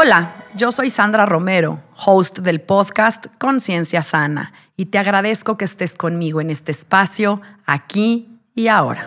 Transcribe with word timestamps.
Hola, 0.00 0.30
yo 0.54 0.70
soy 0.70 0.90
Sandra 0.90 1.26
Romero, 1.26 1.82
host 2.06 2.38
del 2.38 2.60
podcast 2.60 3.26
Conciencia 3.36 4.00
Sana, 4.04 4.52
y 4.76 4.86
te 4.86 4.98
agradezco 4.98 5.56
que 5.56 5.64
estés 5.64 5.96
conmigo 5.96 6.40
en 6.40 6.50
este 6.50 6.70
espacio, 6.70 7.40
aquí 7.66 8.28
y 8.54 8.68
ahora. 8.68 9.04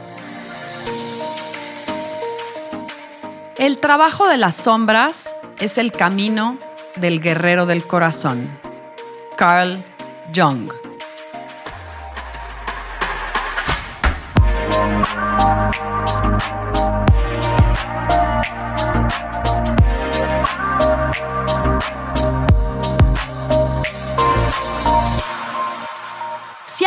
El 3.57 3.77
trabajo 3.77 4.27
de 4.27 4.35
las 4.35 4.55
sombras 4.55 5.37
es 5.61 5.77
el 5.77 5.93
camino 5.93 6.57
del 6.97 7.21
guerrero 7.21 7.65
del 7.65 7.85
corazón. 7.85 8.49
Carl 9.37 9.81
Jung. 10.35 10.69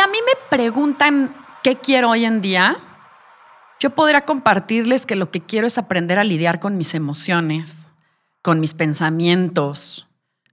A 0.05 0.07
mí 0.07 0.19
me 0.23 0.55
preguntan 0.55 1.35
qué 1.63 1.77
quiero 1.77 2.11
hoy 2.11 2.25
en 2.25 2.39
día, 2.39 2.77
yo 3.79 3.95
podría 3.95 4.21
compartirles 4.21 5.07
que 5.07 5.15
lo 5.15 5.31
que 5.31 5.41
quiero 5.41 5.65
es 5.65 5.79
aprender 5.79 6.19
a 6.19 6.23
lidiar 6.23 6.59
con 6.59 6.77
mis 6.77 6.93
emociones, 6.93 7.87
con 8.43 8.59
mis 8.59 8.75
pensamientos, 8.75 10.07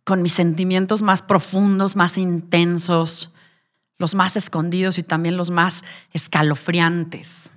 con 0.05 0.23
mis 0.23 0.33
sentimientos 0.33 1.03
más 1.03 1.21
profundos, 1.21 1.97
más 1.97 2.17
intensos, 2.17 3.35
los 3.99 4.15
más 4.15 4.39
escondidos 4.39 4.97
y 4.97 5.03
también 5.03 5.37
los 5.37 5.51
más 5.51 5.85
escalofriantes. 6.15 7.53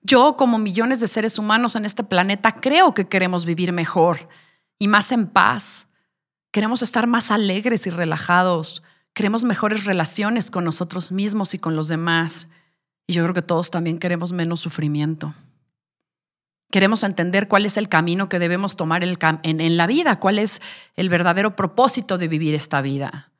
Yo, 0.00 0.34
como 0.38 0.56
millones 0.56 0.98
de 1.00 1.08
seres 1.08 1.38
humanos 1.38 1.76
en 1.76 1.84
este 1.84 2.04
planeta, 2.04 2.52
creo 2.52 2.94
que 2.94 3.06
queremos 3.06 3.44
vivir 3.44 3.72
mejor 3.72 4.30
y 4.78 4.88
más 4.88 5.12
en 5.12 5.26
paz. 5.26 5.88
Queremos 6.52 6.80
estar 6.80 7.06
más 7.06 7.30
alegres 7.30 7.86
y 7.86 7.90
relajados, 7.90 8.82
Queremos 9.18 9.42
mejores 9.42 9.84
relaciones 9.84 10.48
con 10.48 10.62
nosotros 10.62 11.10
mismos 11.10 11.52
y 11.52 11.58
con 11.58 11.74
los 11.74 11.88
demás. 11.88 12.46
Y 13.04 13.14
yo 13.14 13.24
creo 13.24 13.34
que 13.34 13.42
todos 13.42 13.72
también 13.72 13.98
queremos 13.98 14.30
menos 14.30 14.60
sufrimiento. 14.60 15.34
Queremos 16.70 17.02
entender 17.02 17.48
cuál 17.48 17.66
es 17.66 17.76
el 17.78 17.88
camino 17.88 18.28
que 18.28 18.38
debemos 18.38 18.76
tomar 18.76 19.02
en, 19.02 19.76
la 19.76 19.86
vida, 19.88 20.20
cuál 20.20 20.38
es 20.38 20.62
el 20.94 21.08
verdadero 21.08 21.56
propósito 21.56 22.16
de 22.16 22.28
vivir 22.28 22.54
esta 22.54 22.80
vida, 22.80 23.32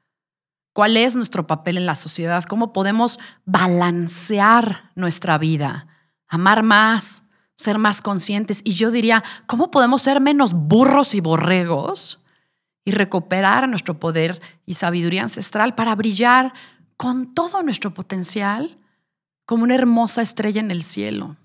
cuál 0.72 0.96
es 0.96 1.14
nuestro 1.14 1.46
papel 1.46 1.76
en 1.76 1.86
la 1.86 1.94
sociedad, 1.94 2.42
cómo 2.42 2.72
podemos 2.72 3.20
balancear 3.44 4.90
nuestra 4.96 5.38
vida, 5.38 5.86
amar 6.26 6.64
más, 6.64 7.22
ser 7.54 7.78
más 7.78 8.02
conscientes. 8.02 8.62
Y 8.64 8.72
yo 8.72 8.90
diría, 8.90 9.22
¿cómo 9.46 9.70
podemos 9.70 10.02
ser 10.02 10.20
menos 10.20 10.54
burros 10.54 11.14
y 11.14 11.20
borregos 11.20 12.17
y 12.88 12.90
recuperar 12.90 13.68
nuestro 13.68 14.00
poder 14.00 14.40
y 14.64 14.72
sabiduría 14.72 15.20
ancestral 15.20 15.74
para 15.74 15.94
brillar 15.94 16.54
con 16.96 17.34
todo 17.34 17.62
nuestro 17.62 17.92
potencial 17.92 18.78
como 19.44 19.64
una 19.64 19.74
hermosa 19.74 20.22
estrella 20.22 20.62
en 20.62 20.70
el 20.70 20.82
cielo. 20.82 21.36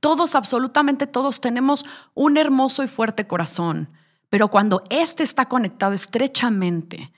Todos, 0.00 0.34
absolutamente 0.34 1.06
todos, 1.06 1.40
tenemos 1.40 1.86
un 2.14 2.36
hermoso 2.36 2.82
y 2.82 2.88
fuerte 2.88 3.28
corazón, 3.28 3.90
pero 4.28 4.48
cuando 4.48 4.82
éste 4.90 5.22
está 5.22 5.46
conectado 5.46 5.92
estrechamente 5.92 7.12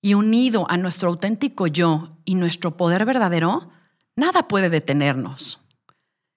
y 0.00 0.14
unido 0.14 0.64
a 0.70 0.78
nuestro 0.78 1.10
auténtico 1.10 1.66
yo 1.66 2.16
y 2.24 2.36
nuestro 2.36 2.78
poder 2.78 3.04
verdadero, 3.04 3.68
nada 4.16 4.48
puede 4.48 4.70
detenernos. 4.70 5.60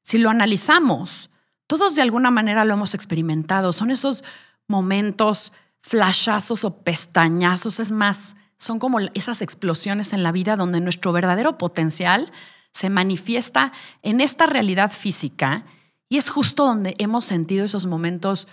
Si 0.01 0.17
lo 0.17 0.29
analizamos, 0.29 1.29
todos 1.65 1.95
de 1.95 2.01
alguna 2.01 2.29
manera 2.29 2.65
lo 2.65 2.73
hemos 2.73 2.93
experimentado. 2.93 3.71
Son 3.71 3.89
esos 3.89 4.25
momentos 4.67 5.53
flashazos 5.83 6.63
o 6.63 6.77
pestañazos, 6.77 7.79
es 7.79 7.91
más, 7.91 8.35
son 8.57 8.79
como 8.79 8.99
esas 9.13 9.41
explosiones 9.41 10.13
en 10.13 10.23
la 10.23 10.31
vida 10.31 10.55
donde 10.55 10.79
nuestro 10.79 11.11
verdadero 11.11 11.57
potencial 11.57 12.31
se 12.71 12.89
manifiesta 12.89 13.73
en 14.01 14.21
esta 14.21 14.45
realidad 14.45 14.91
física 14.91 15.65
y 16.07 16.17
es 16.17 16.29
justo 16.29 16.65
donde 16.65 16.95
hemos 16.97 17.25
sentido 17.25 17.65
esos 17.65 17.85
momentos 17.85 18.47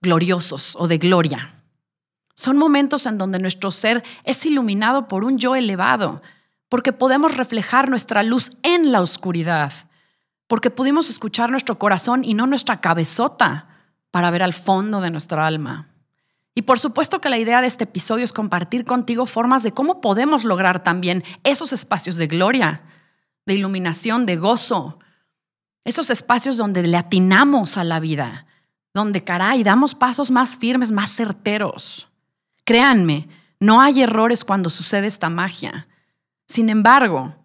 gloriosos 0.00 0.76
o 0.78 0.86
de 0.86 0.98
gloria. 0.98 1.50
Son 2.36 2.56
momentos 2.56 3.06
en 3.06 3.18
donde 3.18 3.40
nuestro 3.40 3.72
ser 3.72 4.04
es 4.22 4.46
iluminado 4.46 5.08
por 5.08 5.24
un 5.24 5.38
yo 5.38 5.56
elevado, 5.56 6.22
porque 6.68 6.92
podemos 6.92 7.36
reflejar 7.36 7.90
nuestra 7.90 8.22
luz 8.22 8.52
en 8.62 8.92
la 8.92 9.00
oscuridad, 9.00 9.72
porque 10.46 10.70
pudimos 10.70 11.10
escuchar 11.10 11.50
nuestro 11.50 11.78
corazón 11.78 12.22
y 12.22 12.34
no 12.34 12.46
nuestra 12.46 12.80
cabezota 12.80 13.68
para 14.12 14.30
ver 14.30 14.42
al 14.42 14.52
fondo 14.52 15.00
de 15.00 15.10
nuestra 15.10 15.46
alma. 15.46 15.88
Y 16.58 16.62
por 16.62 16.78
supuesto 16.78 17.20
que 17.20 17.28
la 17.28 17.36
idea 17.36 17.60
de 17.60 17.66
este 17.66 17.84
episodio 17.84 18.24
es 18.24 18.32
compartir 18.32 18.86
contigo 18.86 19.26
formas 19.26 19.62
de 19.62 19.72
cómo 19.72 20.00
podemos 20.00 20.46
lograr 20.46 20.82
también 20.82 21.22
esos 21.44 21.74
espacios 21.74 22.16
de 22.16 22.28
gloria, 22.28 22.82
de 23.44 23.52
iluminación, 23.52 24.24
de 24.24 24.36
gozo, 24.36 24.98
esos 25.84 26.08
espacios 26.08 26.56
donde 26.56 26.82
le 26.82 26.96
atinamos 26.96 27.76
a 27.76 27.84
la 27.84 28.00
vida, 28.00 28.46
donde, 28.94 29.22
caray, 29.22 29.64
damos 29.64 29.94
pasos 29.94 30.30
más 30.30 30.56
firmes, 30.56 30.92
más 30.92 31.14
certeros. 31.14 32.08
Créanme, 32.64 33.28
no 33.60 33.82
hay 33.82 34.00
errores 34.00 34.42
cuando 34.42 34.70
sucede 34.70 35.08
esta 35.08 35.28
magia. 35.28 35.88
Sin 36.48 36.70
embargo, 36.70 37.36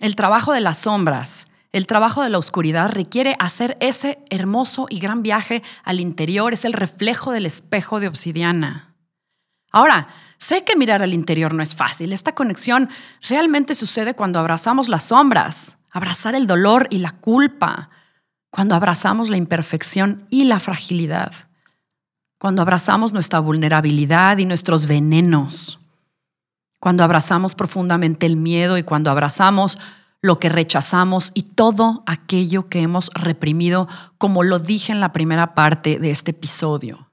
el 0.00 0.16
trabajo 0.16 0.52
de 0.52 0.62
las 0.62 0.78
sombras, 0.78 1.46
el 1.72 1.86
trabajo 1.86 2.22
de 2.22 2.30
la 2.30 2.38
oscuridad 2.38 2.90
requiere 2.90 3.36
hacer 3.38 3.76
ese 3.80 4.18
hermoso 4.30 4.86
y 4.88 5.00
gran 5.00 5.22
viaje 5.22 5.62
al 5.84 6.00
interior, 6.00 6.52
es 6.52 6.64
el 6.64 6.72
reflejo 6.72 7.30
del 7.30 7.46
espejo 7.46 8.00
de 8.00 8.08
obsidiana. 8.08 8.94
Ahora, 9.70 10.08
sé 10.38 10.64
que 10.64 10.76
mirar 10.76 11.02
al 11.02 11.12
interior 11.12 11.52
no 11.52 11.62
es 11.62 11.74
fácil. 11.74 12.12
Esta 12.12 12.34
conexión 12.34 12.88
realmente 13.28 13.74
sucede 13.74 14.14
cuando 14.14 14.38
abrazamos 14.38 14.88
las 14.88 15.04
sombras, 15.04 15.76
abrazar 15.90 16.34
el 16.34 16.46
dolor 16.46 16.86
y 16.90 16.98
la 16.98 17.12
culpa, 17.12 17.90
cuando 18.50 18.74
abrazamos 18.74 19.28
la 19.28 19.36
imperfección 19.36 20.26
y 20.30 20.44
la 20.44 20.58
fragilidad, 20.58 21.32
cuando 22.38 22.62
abrazamos 22.62 23.12
nuestra 23.12 23.40
vulnerabilidad 23.40 24.38
y 24.38 24.46
nuestros 24.46 24.86
venenos, 24.86 25.80
cuando 26.80 27.04
abrazamos 27.04 27.54
profundamente 27.54 28.24
el 28.24 28.36
miedo 28.36 28.78
y 28.78 28.84
cuando 28.84 29.10
abrazamos 29.10 29.78
lo 30.20 30.38
que 30.38 30.48
rechazamos 30.48 31.30
y 31.34 31.42
todo 31.42 32.02
aquello 32.06 32.68
que 32.68 32.80
hemos 32.80 33.10
reprimido, 33.14 33.88
como 34.18 34.42
lo 34.42 34.58
dije 34.58 34.92
en 34.92 35.00
la 35.00 35.12
primera 35.12 35.54
parte 35.54 35.98
de 35.98 36.10
este 36.10 36.32
episodio. 36.32 37.10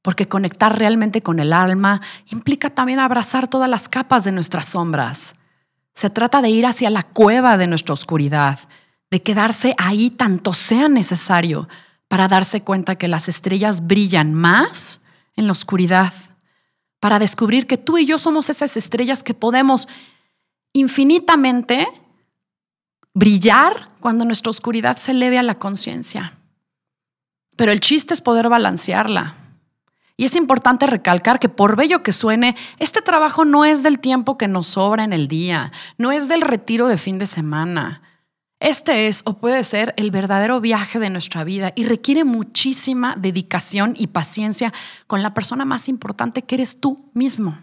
Porque 0.00 0.28
conectar 0.28 0.78
realmente 0.78 1.22
con 1.22 1.38
el 1.38 1.52
alma 1.52 2.00
implica 2.30 2.70
también 2.70 2.98
abrazar 2.98 3.48
todas 3.48 3.68
las 3.68 3.88
capas 3.88 4.24
de 4.24 4.32
nuestras 4.32 4.66
sombras. 4.66 5.34
Se 5.94 6.10
trata 6.10 6.40
de 6.40 6.48
ir 6.48 6.66
hacia 6.66 6.90
la 6.90 7.02
cueva 7.02 7.56
de 7.56 7.66
nuestra 7.66 7.92
oscuridad, 7.92 8.58
de 9.10 9.22
quedarse 9.22 9.74
ahí 9.76 10.10
tanto 10.10 10.54
sea 10.54 10.88
necesario 10.88 11.68
para 12.08 12.28
darse 12.28 12.62
cuenta 12.62 12.96
que 12.96 13.08
las 13.08 13.28
estrellas 13.28 13.86
brillan 13.86 14.32
más 14.34 15.02
en 15.36 15.46
la 15.46 15.52
oscuridad, 15.52 16.12
para 16.98 17.18
descubrir 17.18 17.66
que 17.66 17.78
tú 17.78 17.98
y 17.98 18.06
yo 18.06 18.18
somos 18.18 18.48
esas 18.48 18.76
estrellas 18.76 19.22
que 19.22 19.34
podemos 19.34 19.86
infinitamente 20.72 21.86
brillar 23.14 23.88
cuando 24.00 24.24
nuestra 24.24 24.50
oscuridad 24.50 24.96
se 24.96 25.12
eleve 25.12 25.38
a 25.38 25.42
la 25.42 25.58
conciencia. 25.58 26.34
Pero 27.56 27.72
el 27.72 27.80
chiste 27.80 28.14
es 28.14 28.20
poder 28.20 28.48
balancearla. 28.48 29.34
Y 30.16 30.24
es 30.24 30.36
importante 30.36 30.86
recalcar 30.86 31.38
que 31.38 31.48
por 31.48 31.76
bello 31.76 32.02
que 32.02 32.12
suene, 32.12 32.54
este 32.78 33.00
trabajo 33.02 33.44
no 33.44 33.64
es 33.64 33.82
del 33.82 33.98
tiempo 33.98 34.38
que 34.38 34.48
nos 34.48 34.68
sobra 34.68 35.04
en 35.04 35.12
el 35.12 35.26
día, 35.26 35.72
no 35.98 36.12
es 36.12 36.28
del 36.28 36.42
retiro 36.42 36.86
de 36.86 36.98
fin 36.98 37.18
de 37.18 37.26
semana. 37.26 38.02
Este 38.60 39.08
es 39.08 39.22
o 39.24 39.38
puede 39.38 39.64
ser 39.64 39.92
el 39.96 40.12
verdadero 40.12 40.60
viaje 40.60 41.00
de 41.00 41.10
nuestra 41.10 41.42
vida 41.42 41.72
y 41.74 41.84
requiere 41.84 42.22
muchísima 42.22 43.16
dedicación 43.18 43.94
y 43.98 44.06
paciencia 44.08 44.72
con 45.08 45.22
la 45.22 45.34
persona 45.34 45.64
más 45.64 45.88
importante 45.88 46.42
que 46.42 46.54
eres 46.54 46.78
tú 46.78 47.10
mismo. 47.14 47.58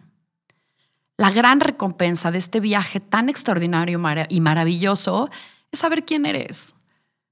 La 1.20 1.32
gran 1.32 1.60
recompensa 1.60 2.32
de 2.32 2.38
este 2.38 2.62
viaje 2.62 3.02
tan 3.02 3.28
extraordinario 3.28 4.00
y 4.30 4.40
maravilloso 4.40 5.30
es 5.70 5.80
saber 5.80 6.06
quién 6.06 6.26
eres, 6.26 6.76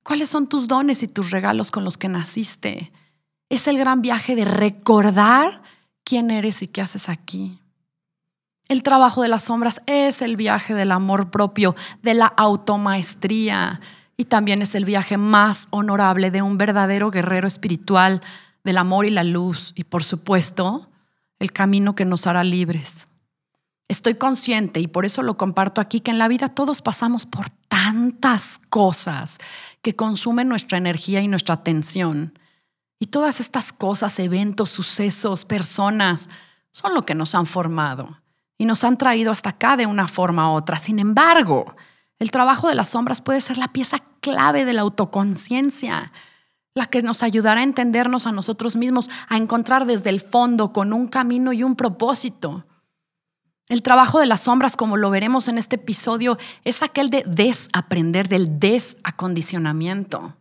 cuáles 0.03 0.29
son 0.29 0.49
tus 0.49 0.67
dones 0.67 1.03
y 1.03 1.07
tus 1.07 1.31
regalos 1.31 1.71
con 1.71 1.85
los 1.85 1.97
que 1.97 2.09
naciste. 2.09 2.91
Es 3.47 3.65
el 3.69 3.77
gran 3.77 4.01
viaje 4.01 4.35
de 4.35 4.43
recordar 4.43 5.61
quién 6.03 6.31
eres 6.31 6.61
y 6.63 6.67
qué 6.67 6.81
haces 6.81 7.07
aquí. 7.07 7.59
El 8.67 8.83
trabajo 8.83 9.21
de 9.21 9.29
las 9.29 9.45
sombras 9.45 9.81
es 9.85 10.21
el 10.21 10.35
viaje 10.35 10.73
del 10.73 10.91
amor 10.91 11.31
propio, 11.31 11.73
de 12.03 12.13
la 12.13 12.25
automaestría 12.25 13.79
y 14.17 14.25
también 14.25 14.61
es 14.61 14.75
el 14.75 14.83
viaje 14.83 15.15
más 15.15 15.69
honorable 15.69 16.29
de 16.29 16.41
un 16.41 16.57
verdadero 16.57 17.09
guerrero 17.09 17.47
espiritual 17.47 18.21
del 18.65 18.79
amor 18.79 19.05
y 19.05 19.11
la 19.11 19.23
luz 19.23 19.71
y 19.77 19.85
por 19.85 20.03
supuesto 20.03 20.89
el 21.39 21.53
camino 21.53 21.95
que 21.95 22.03
nos 22.03 22.27
hará 22.27 22.43
libres. 22.43 23.07
Estoy 23.89 24.15
consciente 24.15 24.81
y 24.81 24.87
por 24.87 25.05
eso 25.05 25.21
lo 25.21 25.37
comparto 25.37 25.79
aquí 25.79 26.01
que 26.01 26.11
en 26.11 26.17
la 26.17 26.27
vida 26.27 26.49
todos 26.49 26.81
pasamos 26.81 27.25
por 27.25 27.49
tantas 27.69 28.59
cosas 28.69 29.37
que 29.81 29.95
consumen 29.95 30.49
nuestra 30.49 30.77
energía 30.77 31.21
y 31.21 31.27
nuestra 31.27 31.55
atención. 31.55 32.37
Y 32.99 33.07
todas 33.07 33.39
estas 33.39 33.71
cosas, 33.71 34.19
eventos, 34.19 34.69
sucesos, 34.69 35.45
personas, 35.45 36.29
son 36.71 36.93
lo 36.93 37.05
que 37.05 37.15
nos 37.15 37.33
han 37.33 37.45
formado 37.45 38.21
y 38.57 38.65
nos 38.65 38.83
han 38.83 38.97
traído 38.97 39.31
hasta 39.31 39.51
acá 39.51 39.77
de 39.77 39.85
una 39.85 40.07
forma 40.07 40.51
u 40.51 40.55
otra. 40.55 40.77
Sin 40.77 40.99
embargo, 40.99 41.65
el 42.19 42.31
trabajo 42.31 42.67
de 42.67 42.75
las 42.75 42.89
sombras 42.89 43.21
puede 43.21 43.39
ser 43.39 43.57
la 43.57 43.69
pieza 43.69 43.99
clave 44.19 44.65
de 44.65 44.73
la 44.73 44.81
autoconciencia, 44.81 46.11
la 46.73 46.87
que 46.87 47.01
nos 47.01 47.23
ayudará 47.23 47.61
a 47.61 47.63
entendernos 47.63 48.27
a 48.27 48.31
nosotros 48.31 48.75
mismos, 48.75 49.09
a 49.29 49.37
encontrar 49.37 49.85
desde 49.85 50.09
el 50.09 50.19
fondo 50.19 50.73
con 50.73 50.91
un 50.91 51.07
camino 51.07 51.53
y 51.53 51.63
un 51.63 51.75
propósito. 51.75 52.65
El 53.69 53.81
trabajo 53.81 54.19
de 54.19 54.27
las 54.27 54.41
sombras, 54.41 54.77
como 54.77 54.95
lo 54.95 55.09
veremos 55.09 55.49
en 55.49 55.57
este 55.57 55.75
episodio, 55.75 56.37
es 56.63 56.83
aquel 56.83 57.09
de 57.09 57.23
desaprender, 57.27 58.29
del 58.29 58.59
desacondicionamiento. 58.59 60.37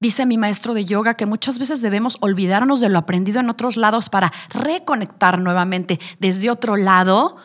Dice 0.00 0.26
mi 0.26 0.38
maestro 0.38 0.74
de 0.74 0.84
yoga 0.84 1.14
que 1.14 1.26
muchas 1.26 1.58
veces 1.58 1.82
debemos 1.82 2.18
olvidarnos 2.20 2.80
de 2.80 2.88
lo 2.88 2.98
aprendido 2.98 3.40
en 3.40 3.50
otros 3.50 3.76
lados 3.76 4.08
para 4.08 4.32
reconectar 4.50 5.40
nuevamente 5.40 6.00
desde 6.18 6.50
otro 6.50 6.76
lado, 6.76 7.36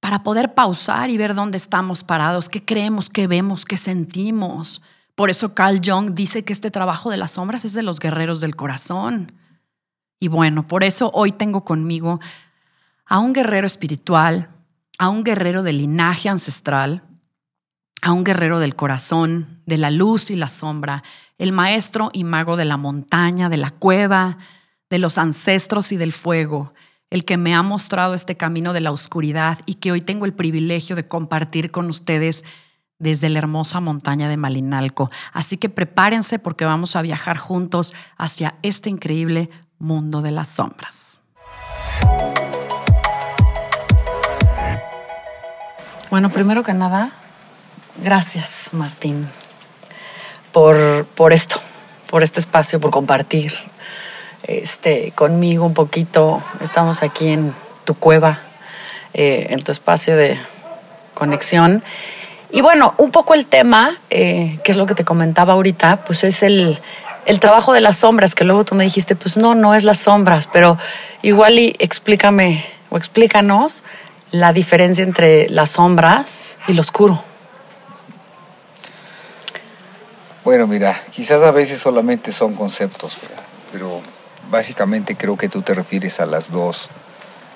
para 0.00 0.22
poder 0.22 0.54
pausar 0.54 1.10
y 1.10 1.16
ver 1.16 1.34
dónde 1.34 1.58
estamos 1.58 2.04
parados, 2.04 2.48
qué 2.48 2.64
creemos, 2.64 3.08
qué 3.08 3.26
vemos, 3.26 3.64
qué 3.64 3.76
sentimos. 3.76 4.82
Por 5.14 5.30
eso 5.30 5.54
Carl 5.54 5.80
Jung 5.84 6.12
dice 6.12 6.44
que 6.44 6.52
este 6.52 6.70
trabajo 6.70 7.10
de 7.10 7.18
las 7.18 7.32
sombras 7.32 7.64
es 7.64 7.74
de 7.74 7.82
los 7.82 7.98
guerreros 7.98 8.40
del 8.40 8.56
corazón. 8.56 9.32
Y 10.20 10.28
bueno, 10.28 10.66
por 10.66 10.84
eso 10.84 11.10
hoy 11.14 11.32
tengo 11.32 11.64
conmigo 11.64 12.20
a 13.06 13.18
un 13.18 13.32
guerrero 13.32 13.66
espiritual, 13.66 14.50
a 14.98 15.08
un 15.08 15.24
guerrero 15.24 15.62
de 15.62 15.72
linaje 15.72 16.28
ancestral, 16.28 17.02
a 18.02 18.12
un 18.12 18.24
guerrero 18.24 18.58
del 18.58 18.76
corazón, 18.76 19.62
de 19.66 19.78
la 19.78 19.90
luz 19.90 20.30
y 20.30 20.36
la 20.36 20.48
sombra, 20.48 21.02
el 21.38 21.52
maestro 21.52 22.10
y 22.12 22.24
mago 22.24 22.56
de 22.56 22.64
la 22.64 22.76
montaña, 22.76 23.48
de 23.48 23.56
la 23.56 23.70
cueva, 23.70 24.38
de 24.90 24.98
los 24.98 25.18
ancestros 25.18 25.92
y 25.92 25.96
del 25.96 26.12
fuego, 26.12 26.74
el 27.10 27.24
que 27.24 27.36
me 27.36 27.54
ha 27.54 27.62
mostrado 27.62 28.14
este 28.14 28.36
camino 28.36 28.72
de 28.72 28.80
la 28.80 28.92
oscuridad 28.92 29.58
y 29.66 29.74
que 29.74 29.92
hoy 29.92 30.00
tengo 30.00 30.24
el 30.24 30.34
privilegio 30.34 30.96
de 30.96 31.04
compartir 31.04 31.70
con 31.70 31.88
ustedes 31.88 32.44
desde 32.98 33.28
la 33.28 33.38
hermosa 33.38 33.80
montaña 33.80 34.28
de 34.28 34.36
Malinalco. 34.36 35.10
Así 35.32 35.56
que 35.56 35.68
prepárense 35.68 36.38
porque 36.38 36.64
vamos 36.64 36.94
a 36.94 37.02
viajar 37.02 37.36
juntos 37.36 37.92
hacia 38.16 38.54
este 38.62 38.90
increíble 38.90 39.50
mundo 39.78 40.22
de 40.22 40.30
las 40.30 40.48
sombras. 40.48 41.20
Bueno, 46.12 46.28
primero 46.28 46.62
que 46.62 46.74
nada, 46.74 47.12
gracias 48.04 48.68
Martín 48.72 49.26
por, 50.52 51.06
por 51.06 51.32
esto, 51.32 51.56
por 52.10 52.22
este 52.22 52.38
espacio, 52.38 52.80
por 52.80 52.90
compartir 52.90 53.54
este, 54.42 55.12
conmigo 55.12 55.64
un 55.64 55.72
poquito. 55.72 56.42
Estamos 56.60 57.02
aquí 57.02 57.28
en 57.30 57.54
tu 57.86 57.94
cueva, 57.94 58.40
eh, 59.14 59.46
en 59.48 59.64
tu 59.64 59.72
espacio 59.72 60.14
de 60.14 60.38
conexión. 61.14 61.82
Y 62.50 62.60
bueno, 62.60 62.92
un 62.98 63.10
poco 63.10 63.32
el 63.32 63.46
tema, 63.46 63.98
eh, 64.10 64.58
que 64.64 64.72
es 64.72 64.76
lo 64.76 64.84
que 64.84 64.94
te 64.94 65.06
comentaba 65.06 65.54
ahorita, 65.54 66.04
pues 66.04 66.24
es 66.24 66.42
el, 66.42 66.78
el 67.24 67.40
trabajo 67.40 67.72
de 67.72 67.80
las 67.80 67.96
sombras, 67.96 68.34
que 68.34 68.44
luego 68.44 68.66
tú 68.66 68.74
me 68.74 68.84
dijiste, 68.84 69.16
pues 69.16 69.38
no, 69.38 69.54
no 69.54 69.74
es 69.74 69.82
las 69.82 70.00
sombras, 70.00 70.46
pero 70.52 70.76
igual 71.22 71.58
y 71.58 71.74
explícame 71.78 72.66
o 72.90 72.98
explícanos 72.98 73.82
la 74.32 74.54
diferencia 74.54 75.04
entre 75.04 75.48
las 75.50 75.72
sombras 75.72 76.58
y 76.66 76.72
lo 76.72 76.80
oscuro. 76.80 77.22
Bueno, 80.42 80.66
mira, 80.66 81.00
quizás 81.12 81.42
a 81.42 81.52
veces 81.52 81.78
solamente 81.78 82.32
son 82.32 82.54
conceptos, 82.54 83.18
pero 83.70 84.00
básicamente 84.50 85.16
creo 85.16 85.36
que 85.36 85.48
tú 85.48 85.62
te 85.62 85.74
refieres 85.74 86.18
a 86.18 86.26
las 86.26 86.50
dos 86.50 86.88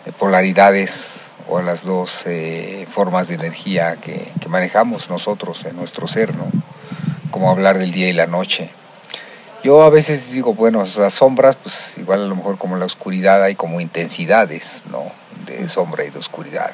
eh, 0.04 0.12
polaridades 0.16 1.22
o 1.48 1.58
a 1.58 1.62
las 1.62 1.82
dos 1.82 2.24
eh, 2.26 2.86
formas 2.90 3.28
de 3.28 3.34
energía 3.34 3.96
que, 3.96 4.32
manejamos 4.48 5.10
nosotros 5.10 5.64
en 5.64 5.74
nuestro 5.74 6.06
ser, 6.06 6.36
¿no? 6.36 6.46
Como 7.32 7.50
hablar 7.50 7.78
del 7.78 7.90
día 7.90 8.08
y 8.08 8.12
la 8.12 8.28
noche. 8.28 8.70
Yo 9.64 9.82
a 9.82 9.90
veces 9.90 10.30
digo, 10.30 10.54
bueno, 10.54 10.84
las 10.96 11.14
sombras, 11.14 11.56
pues 11.56 11.98
igual 11.98 12.22
a 12.22 12.26
lo 12.26 12.36
mejor 12.36 12.56
como 12.58 12.76
la 12.76 12.84
oscuridad 12.84 13.42
hay 13.42 13.56
como 13.56 13.80
intensidades, 13.80 14.84
¿no? 14.92 15.10
De 15.44 15.68
sombra 15.68 16.04
y 16.04 16.10
de 16.10 16.18
oscuridad. 16.18 16.72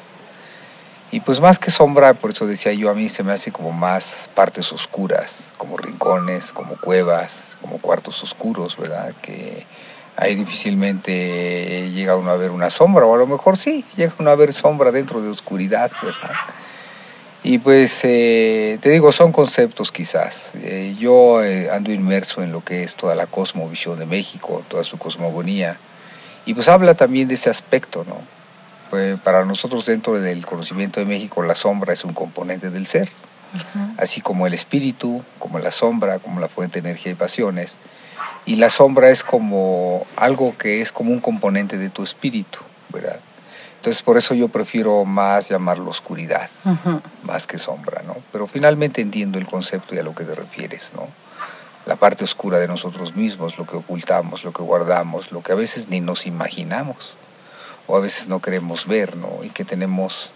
Y 1.11 1.19
pues 1.19 1.39
más 1.39 1.59
que 1.59 1.69
sombra, 1.69 2.15
por 2.15 2.31
eso 2.31 2.47
decía 2.47 2.73
yo, 2.73 2.89
a 2.89 2.95
mí 2.95 3.07
se 3.07 3.21
me 3.21 3.33
hace 3.33 3.51
como 3.51 3.71
más 3.71 4.31
partes 4.33 4.71
oscuras, 4.71 5.51
como 5.57 5.77
rincones, 5.77 6.51
como 6.51 6.75
cuevas, 6.77 7.55
como 7.61 7.77
cuartos 7.77 8.23
oscuros, 8.23 8.77
¿verdad? 8.77 9.13
Que 9.21 9.67
ahí 10.15 10.33
difícilmente 10.33 11.91
llega 11.91 12.15
uno 12.15 12.31
a 12.31 12.35
ver 12.35 12.49
una 12.49 12.71
sombra, 12.71 13.05
o 13.05 13.13
a 13.13 13.17
lo 13.17 13.27
mejor 13.27 13.57
sí, 13.57 13.85
llega 13.95 14.13
uno 14.17 14.31
a 14.31 14.35
ver 14.35 14.53
sombra 14.53 14.91
dentro 14.91 15.21
de 15.21 15.29
oscuridad, 15.29 15.91
¿verdad? 16.01 16.31
Y 17.43 17.59
pues 17.59 17.99
eh, 18.05 18.79
te 18.81 18.89
digo, 18.89 19.11
son 19.11 19.33
conceptos 19.33 19.91
quizás. 19.91 20.53
Eh, 20.55 20.95
yo 20.97 21.43
eh, 21.43 21.69
ando 21.69 21.91
inmerso 21.91 22.41
en 22.41 22.53
lo 22.53 22.63
que 22.63 22.83
es 22.83 22.95
toda 22.95 23.15
la 23.15 23.27
cosmovisión 23.27 23.99
de 23.99 24.05
México, 24.05 24.63
toda 24.67 24.85
su 24.85 24.97
cosmogonía. 24.97 25.77
Y 26.45 26.53
pues 26.53 26.69
habla 26.69 26.95
también 26.95 27.27
de 27.27 27.35
ese 27.35 27.49
aspecto, 27.49 28.05
¿no? 28.07 28.17
Para 29.23 29.45
nosotros 29.45 29.85
dentro 29.85 30.19
del 30.19 30.45
conocimiento 30.45 30.99
de 30.99 31.05
México 31.05 31.41
la 31.43 31.55
sombra 31.55 31.93
es 31.93 32.03
un 32.03 32.13
componente 32.13 32.69
del 32.69 32.85
ser, 32.87 33.09
así 33.97 34.21
como 34.21 34.47
el 34.47 34.53
espíritu, 34.53 35.23
como 35.39 35.59
la 35.59 35.71
sombra, 35.71 36.19
como 36.19 36.39
la 36.39 36.47
fuente 36.47 36.81
de 36.81 36.89
energía 36.89 37.11
y 37.11 37.15
pasiones. 37.15 37.79
Y 38.45 38.57
la 38.57 38.69
sombra 38.69 39.09
es 39.09 39.23
como 39.23 40.05
algo 40.15 40.57
que 40.57 40.81
es 40.81 40.91
como 40.91 41.11
un 41.11 41.19
componente 41.19 41.77
de 41.77 41.89
tu 41.89 42.03
espíritu, 42.03 42.59
¿verdad? 42.89 43.19
Entonces 43.77 44.01
por 44.01 44.17
eso 44.17 44.33
yo 44.33 44.47
prefiero 44.47 45.05
más 45.05 45.49
llamarlo 45.49 45.89
oscuridad, 45.89 46.49
más 47.23 47.47
que 47.47 47.57
sombra, 47.57 48.01
¿no? 48.05 48.15
Pero 48.31 48.47
finalmente 48.47 49.01
entiendo 49.01 49.37
el 49.37 49.45
concepto 49.45 49.95
y 49.95 49.99
a 49.99 50.03
lo 50.03 50.15
que 50.15 50.23
te 50.23 50.35
refieres, 50.35 50.93
¿no? 50.95 51.07
La 51.85 51.97
parte 51.97 52.23
oscura 52.23 52.59
de 52.59 52.67
nosotros 52.67 53.15
mismos, 53.15 53.57
lo 53.57 53.65
que 53.65 53.75
ocultamos, 53.75 54.45
lo 54.45 54.53
que 54.53 54.63
guardamos, 54.63 55.31
lo 55.31 55.41
que 55.41 55.51
a 55.51 55.55
veces 55.55 55.89
ni 55.89 55.99
nos 55.99 56.25
imaginamos 56.25 57.17
o 57.87 57.97
a 57.97 57.99
veces 57.99 58.27
no 58.27 58.39
queremos 58.39 58.87
ver, 58.87 59.15
¿no? 59.17 59.43
Y 59.43 59.49
que 59.49 59.65
tenemos 59.65 60.31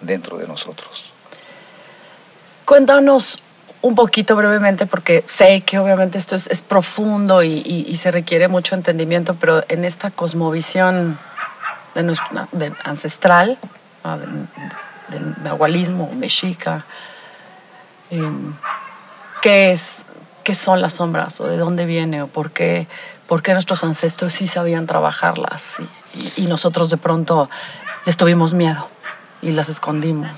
dentro 0.00 0.38
de 0.38 0.46
nosotros. 0.46 1.12
Cuéntanos 2.64 3.38
un 3.82 3.94
poquito 3.94 4.34
brevemente, 4.34 4.86
porque 4.86 5.24
sé 5.26 5.60
que 5.60 5.78
obviamente 5.78 6.18
esto 6.18 6.34
es, 6.34 6.62
profundo 6.62 7.42
y, 7.42 7.96
se 7.96 8.10
requiere 8.10 8.48
mucho 8.48 8.74
entendimiento, 8.74 9.36
pero 9.36 9.62
en 9.68 9.84
esta 9.84 10.10
cosmovisión 10.10 11.18
de 11.94 12.72
ancestral, 12.82 13.58
del 15.08 15.34
nahualismo 15.42 16.10
mexica, 16.14 16.84
em, 18.10 18.54
¿qué, 19.40 19.70
es, 19.70 20.04
¿qué 20.42 20.54
son 20.54 20.80
las 20.80 20.94
sombras 20.94 21.40
o 21.40 21.46
de 21.46 21.56
dónde 21.56 21.86
viene 21.86 22.22
o 22.22 22.26
por 22.26 22.50
qué, 22.50 22.88
por 23.28 23.42
qué 23.42 23.52
nuestros 23.52 23.84
ancestros 23.84 24.32
sí 24.32 24.46
sabían 24.46 24.86
trabajarlas? 24.86 25.78
y, 25.80 25.88
nosotros 26.48 26.90
de 26.90 26.96
pronto 26.96 27.48
les 28.04 28.16
tuvimos 28.16 28.54
miedo 28.54 28.88
y 29.42 29.52
las 29.52 29.68
escondimos. 29.68 30.30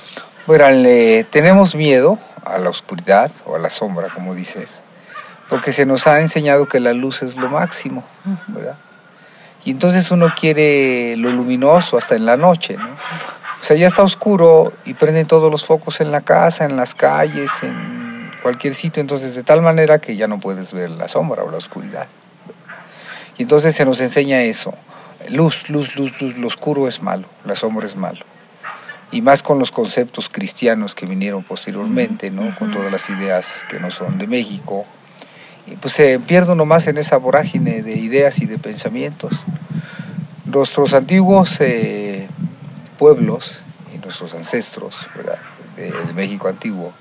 Bueno, 0.46 0.66
tenemos 1.30 1.74
miedo 1.74 2.18
a 2.44 2.58
la 2.58 2.70
oscuridad 2.70 3.30
o 3.44 3.56
a 3.56 3.58
la 3.58 3.68
sombra, 3.68 4.08
como 4.08 4.34
dices, 4.34 4.82
porque 5.48 5.72
se 5.72 5.84
nos 5.84 6.06
ha 6.06 6.20
enseñado 6.20 6.66
que 6.66 6.80
la 6.80 6.94
luz 6.94 7.22
es 7.22 7.36
lo 7.36 7.50
máximo, 7.50 8.04
¿verdad? 8.48 8.76
Y 9.64 9.72
entonces 9.72 10.10
uno 10.10 10.32
quiere 10.38 11.16
lo 11.16 11.30
luminoso 11.30 11.98
hasta 11.98 12.14
en 12.14 12.24
la 12.24 12.38
noche, 12.38 12.76
¿no? 12.78 12.88
O 12.92 13.64
sea, 13.64 13.76
ya 13.76 13.86
está 13.86 14.02
oscuro 14.02 14.72
y 14.86 14.94
prenden 14.94 15.26
todos 15.26 15.50
los 15.50 15.66
focos 15.66 16.00
en 16.00 16.10
la 16.10 16.22
casa, 16.22 16.64
en 16.64 16.76
las 16.76 16.94
calles, 16.94 17.50
en 17.62 18.30
cualquier 18.42 18.72
sitio, 18.72 19.02
entonces 19.02 19.34
de 19.34 19.42
tal 19.42 19.60
manera 19.60 19.98
que 19.98 20.16
ya 20.16 20.26
no 20.26 20.40
puedes 20.40 20.72
ver 20.72 20.90
la 20.90 21.08
sombra 21.08 21.42
o 21.42 21.50
la 21.50 21.58
oscuridad. 21.58 22.06
Y 23.36 23.42
entonces 23.42 23.74
se 23.74 23.84
nos 23.84 24.00
enseña 24.00 24.40
eso 24.40 24.74
luz, 25.28 25.68
luz, 25.70 25.96
luz, 25.96 26.20
luz, 26.20 26.36
lo 26.36 26.46
oscuro 26.46 26.88
es 26.88 27.02
malo, 27.02 27.26
la 27.44 27.56
sombra 27.56 27.86
es 27.86 27.96
malo. 27.96 28.24
Y 29.10 29.22
más 29.22 29.42
con 29.42 29.58
los 29.58 29.70
conceptos 29.70 30.28
cristianos 30.28 30.94
que 30.94 31.06
vinieron 31.06 31.42
posteriormente, 31.42 32.30
¿no? 32.30 32.54
Con 32.56 32.70
todas 32.70 32.92
las 32.92 33.08
ideas 33.08 33.64
que 33.70 33.80
no 33.80 33.90
son 33.90 34.18
de 34.18 34.26
México. 34.26 34.84
Y 35.66 35.76
pues 35.76 35.94
se 35.94 36.20
pierde 36.20 36.52
uno 36.52 36.66
más 36.66 36.86
en 36.86 36.98
esa 36.98 37.16
vorágine 37.16 37.82
de 37.82 37.96
ideas 37.96 38.40
y 38.40 38.46
de 38.46 38.58
pensamientos. 38.58 39.44
Nuestros 40.44 40.92
antiguos 40.92 41.56
eh, 41.60 42.28
pueblos 42.98 43.60
y 43.94 43.98
nuestros 43.98 44.34
ancestros 44.34 45.08
¿verdad? 45.14 45.38
del 45.76 46.14
México 46.14 46.48
antiguo 46.48 46.92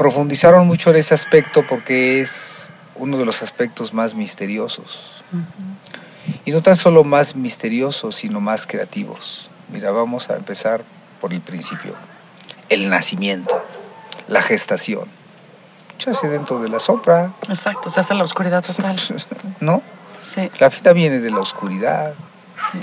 profundizaron 0.00 0.66
mucho 0.66 0.88
en 0.88 0.96
ese 0.96 1.12
aspecto 1.12 1.62
porque 1.68 2.22
es 2.22 2.70
uno 2.94 3.18
de 3.18 3.26
los 3.26 3.42
aspectos 3.42 3.92
más 3.92 4.14
misteriosos. 4.14 5.22
Y 6.44 6.52
no 6.52 6.62
tan 6.62 6.76
solo 6.76 7.04
más 7.04 7.36
misteriosos, 7.36 8.16
sino 8.16 8.40
más 8.40 8.66
creativos. 8.66 9.50
Mira, 9.72 9.90
vamos 9.90 10.30
a 10.30 10.36
empezar 10.36 10.82
por 11.20 11.32
el 11.32 11.40
principio. 11.40 11.94
El 12.68 12.90
nacimiento, 12.90 13.62
la 14.28 14.42
gestación. 14.42 15.08
Se 15.98 16.10
hace 16.10 16.28
dentro 16.28 16.60
de 16.60 16.68
la 16.68 16.80
sombra. 16.80 17.32
Exacto, 17.48 17.90
se 17.90 18.00
hace 18.00 18.14
en 18.14 18.18
la 18.18 18.24
oscuridad 18.24 18.64
total. 18.64 18.96
¿No? 19.60 19.82
Sí. 20.22 20.50
La 20.58 20.68
vida 20.68 20.92
viene 20.92 21.20
de 21.20 21.30
la 21.30 21.40
oscuridad. 21.40 22.14
Sí. 22.58 22.80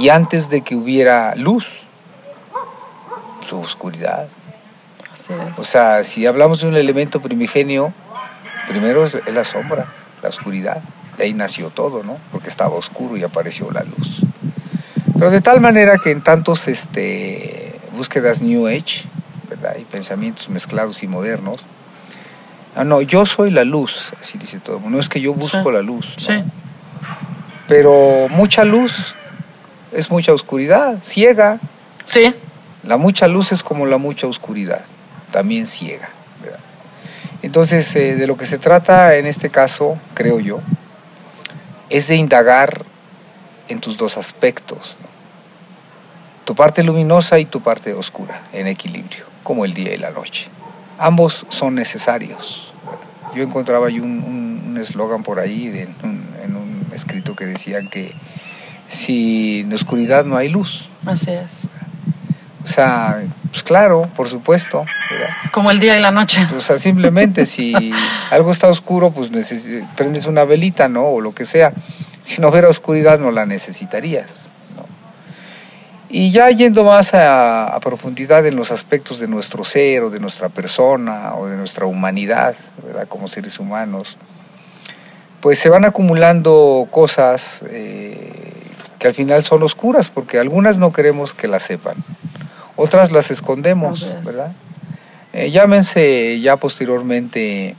Y 0.00 0.08
antes 0.08 0.48
de 0.48 0.62
que 0.62 0.74
hubiera 0.74 1.34
luz, 1.34 1.82
su 3.46 3.58
oscuridad. 3.58 4.28
Así 5.12 5.32
es. 5.32 5.58
O 5.58 5.64
sea, 5.64 6.04
si 6.04 6.26
hablamos 6.26 6.60
de 6.62 6.68
un 6.68 6.76
elemento 6.76 7.20
primigenio, 7.20 7.92
primero 8.68 9.04
es 9.04 9.18
la 9.26 9.44
sombra, 9.44 9.86
la 10.22 10.28
oscuridad. 10.28 10.82
De 11.22 11.26
ahí 11.28 11.34
nació 11.34 11.70
todo, 11.70 12.02
¿no? 12.02 12.18
Porque 12.32 12.48
estaba 12.48 12.74
oscuro 12.74 13.16
y 13.16 13.22
apareció 13.22 13.70
la 13.70 13.84
luz. 13.84 14.22
Pero 15.16 15.30
de 15.30 15.40
tal 15.40 15.60
manera 15.60 15.98
que 15.98 16.10
en 16.10 16.20
tantos 16.20 16.66
este, 16.66 17.78
búsquedas 17.96 18.42
New 18.42 18.66
Age, 18.66 19.04
¿verdad? 19.48 19.76
Y 19.78 19.84
pensamientos 19.84 20.50
mezclados 20.50 21.04
y 21.04 21.06
modernos, 21.06 21.60
ah, 22.74 22.82
no, 22.82 23.02
yo 23.02 23.24
soy 23.24 23.52
la 23.52 23.62
luz, 23.62 24.12
así 24.20 24.36
dice 24.36 24.58
todo. 24.58 24.80
No 24.80 24.98
es 24.98 25.08
que 25.08 25.20
yo 25.20 25.32
busco 25.32 25.62
Sí. 25.62 25.70
la 25.72 25.80
luz, 25.80 26.12
¿no? 26.28 26.34
Sí. 26.38 26.42
Pero 27.68 28.26
mucha 28.28 28.64
luz 28.64 29.14
es 29.92 30.10
mucha 30.10 30.32
oscuridad, 30.32 30.98
ciega. 31.04 31.60
Sí. 32.04 32.34
La 32.82 32.96
mucha 32.96 33.28
luz 33.28 33.52
es 33.52 33.62
como 33.62 33.86
la 33.86 33.98
mucha 33.98 34.26
oscuridad, 34.26 34.84
también 35.30 35.68
ciega. 35.68 36.08
¿verdad? 36.42 36.58
Entonces, 37.42 37.94
eh, 37.94 38.16
de 38.16 38.26
lo 38.26 38.36
que 38.36 38.44
se 38.44 38.58
trata 38.58 39.14
en 39.14 39.26
este 39.26 39.50
caso, 39.50 39.96
creo 40.14 40.40
yo, 40.40 40.58
es 41.92 42.08
de 42.08 42.16
indagar 42.16 42.84
en 43.68 43.80
tus 43.80 43.96
dos 43.96 44.16
aspectos, 44.18 44.96
¿no? 45.00 45.08
tu 46.44 46.54
parte 46.56 46.82
luminosa 46.82 47.38
y 47.38 47.44
tu 47.44 47.60
parte 47.60 47.94
oscura, 47.94 48.42
en 48.52 48.66
equilibrio, 48.66 49.24
como 49.44 49.64
el 49.64 49.74
día 49.74 49.94
y 49.94 49.98
la 49.98 50.10
noche. 50.10 50.48
Ambos 50.98 51.46
son 51.48 51.74
necesarios. 51.76 52.72
Yo 53.34 53.42
encontraba 53.44 53.86
ahí 53.86 54.00
un 54.00 54.76
eslogan 54.80 55.22
por 55.22 55.38
ahí 55.38 55.68
de- 55.68 55.82
en, 55.82 55.94
un, 56.02 56.26
en 56.42 56.56
un 56.56 56.86
escrito 56.92 57.36
que 57.36 57.46
decían 57.46 57.86
que 57.88 58.12
si 58.88 59.60
en 59.60 59.72
oscuridad 59.72 60.24
no 60.24 60.36
hay 60.36 60.48
luz, 60.48 60.88
Así 61.06 61.30
es. 61.30 61.66
o 62.64 62.68
sea, 62.68 63.22
pues 63.52 63.62
claro, 63.62 64.08
por 64.16 64.28
supuesto, 64.28 64.84
¿verdad? 65.10 65.28
Como 65.52 65.70
el 65.70 65.78
día 65.78 65.96
y 65.96 66.00
la 66.00 66.10
noche. 66.10 66.44
O 66.56 66.60
sea, 66.60 66.78
simplemente 66.78 67.46
si 67.46 67.92
algo 68.30 68.50
está 68.50 68.68
oscuro, 68.68 69.10
pues 69.10 69.30
prendes 69.94 70.26
una 70.26 70.44
velita, 70.44 70.88
¿no? 70.88 71.04
O 71.04 71.20
lo 71.20 71.34
que 71.34 71.44
sea. 71.44 71.72
Si 72.22 72.40
no 72.40 72.48
hubiera 72.48 72.68
oscuridad, 72.68 73.18
no 73.18 73.30
la 73.30 73.46
necesitarías, 73.46 74.50
¿no? 74.74 74.86
Y 76.08 76.30
ya 76.30 76.48
yendo 76.50 76.84
más 76.84 77.14
a, 77.14 77.66
a 77.66 77.80
profundidad 77.80 78.46
en 78.46 78.56
los 78.56 78.70
aspectos 78.70 79.18
de 79.18 79.28
nuestro 79.28 79.64
ser 79.64 80.04
o 80.04 80.10
de 80.10 80.18
nuestra 80.18 80.48
persona 80.48 81.34
o 81.34 81.46
de 81.46 81.56
nuestra 81.56 81.84
humanidad, 81.84 82.54
¿verdad? 82.82 83.06
Como 83.06 83.28
seres 83.28 83.58
humanos, 83.58 84.16
pues 85.42 85.58
se 85.58 85.68
van 85.68 85.84
acumulando 85.84 86.86
cosas 86.90 87.64
eh, 87.68 88.52
que 89.00 89.08
al 89.08 89.14
final 89.14 89.42
son 89.42 89.64
oscuras, 89.64 90.08
porque 90.08 90.38
algunas 90.38 90.78
no 90.78 90.92
queremos 90.92 91.34
que 91.34 91.48
las 91.48 91.64
sepan, 91.64 91.96
otras 92.82 93.10
las 93.12 93.30
escondemos. 93.30 94.06
¿verdad? 94.24 94.52
Eh, 95.32 95.50
llámense 95.50 96.38
ya 96.40 96.56
posteriormente 96.56 97.76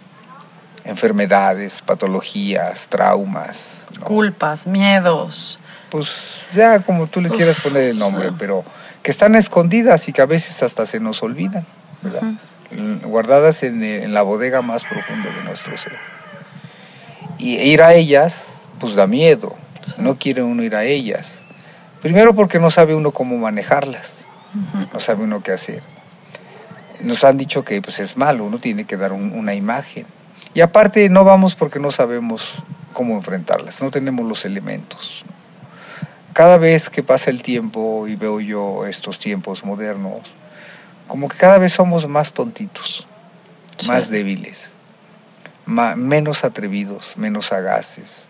enfermedades, 0.86 1.82
patologías, 1.82 2.88
traumas, 2.88 3.86
¿no? 4.00 4.06
Culpas, 4.06 4.68
miedos. 4.68 5.60
pues 5.90 6.42
ya 6.54 6.80
como 6.80 7.08
tú 7.08 7.22
le 7.22 7.30
Uf, 7.30 7.36
quieras 7.36 7.60
poner 7.62 7.84
el 7.84 8.00
nombre, 8.00 8.30
sí. 8.30 8.36
pero 8.38 8.64
que 9.02 9.12
están 9.12 9.36
escondidas 9.36 10.08
y 10.10 10.14
que 10.14 10.22
a 10.22 10.26
veces 10.26 10.62
hasta 10.64 10.86
se 10.86 11.00
nos 11.00 11.22
olvidan, 11.24 11.66
¿verdad? 12.02 12.24
Guardadas 13.06 13.62
en, 13.64 13.84
en 13.84 14.14
la 14.14 14.24
bodega 14.24 14.62
más 14.62 14.84
profunda 14.84 15.30
de 15.30 15.44
nuestro 15.44 15.78
ser. 15.78 15.98
Y 17.38 17.58
ir 17.58 17.82
a 17.84 17.94
ellas, 17.94 18.64
pues 18.80 18.96
da 18.96 19.06
miedo, 19.06 19.56
no 19.98 20.18
quiere 20.18 20.42
uno 20.42 20.64
ir 20.64 20.76
a 20.76 20.84
ellas. 20.84 21.44
Primero 22.02 22.34
porque 22.34 22.60
no 22.60 22.72
sabe 22.72 22.96
uno 22.96 23.12
cómo 23.12 23.38
manejarlas, 23.38 24.26
no 24.94 25.00
sabe 25.00 25.24
uno 25.24 25.42
qué 25.42 25.52
hacer. 25.52 25.82
Nos 27.02 27.24
han 27.24 27.38
dicho 27.38 27.64
que 27.64 27.82
pues, 27.82 28.00
es 28.00 28.16
malo, 28.18 28.46
uno 28.46 28.60
tiene 28.60 28.86
que 28.86 28.98
dar 28.98 29.12
un- 29.14 29.34
una 29.34 29.54
imagen. 29.54 30.06
Y 30.54 30.62
aparte 30.62 31.10
no 31.10 31.24
vamos 31.24 31.56
porque 31.56 31.80
no 31.80 31.92
sabemos 31.92 32.56
cómo 32.94 33.16
enfrentarlas, 33.16 33.82
no 33.82 33.90
tenemos 33.92 34.28
los 34.28 34.46
elementos. 34.46 35.24
Cada 36.34 36.58
vez 36.58 36.90
que 36.90 37.04
pasa 37.04 37.30
el 37.30 37.42
tiempo 37.44 38.08
y 38.08 38.16
veo 38.16 38.40
yo 38.40 38.86
estos 38.86 39.20
tiempos 39.20 39.64
modernos, 39.66 40.34
como 41.08 41.28
que 41.28 41.38
cada 41.38 41.58
vez 41.58 41.74
somos 41.74 42.08
más 42.08 42.34
tontitos, 42.34 43.08
Sí. 43.80 43.88
más 43.88 44.10
débiles, 44.10 44.74
menos 45.66 46.44
atrevidos, 46.44 47.18
menos 47.18 47.48
sagaces. 47.48 48.30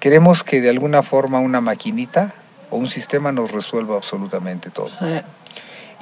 Queremos 0.00 0.44
que 0.44 0.60
de 0.60 0.68
alguna 0.70 1.02
forma 1.02 1.38
una 1.40 1.60
maquinita 1.60 2.34
o 2.70 2.76
un 2.76 2.88
sistema 2.88 3.32
nos 3.32 3.52
resuelva 3.52 3.96
absolutamente 3.96 4.70
todo 4.70 4.90
Sí. 4.98 5.22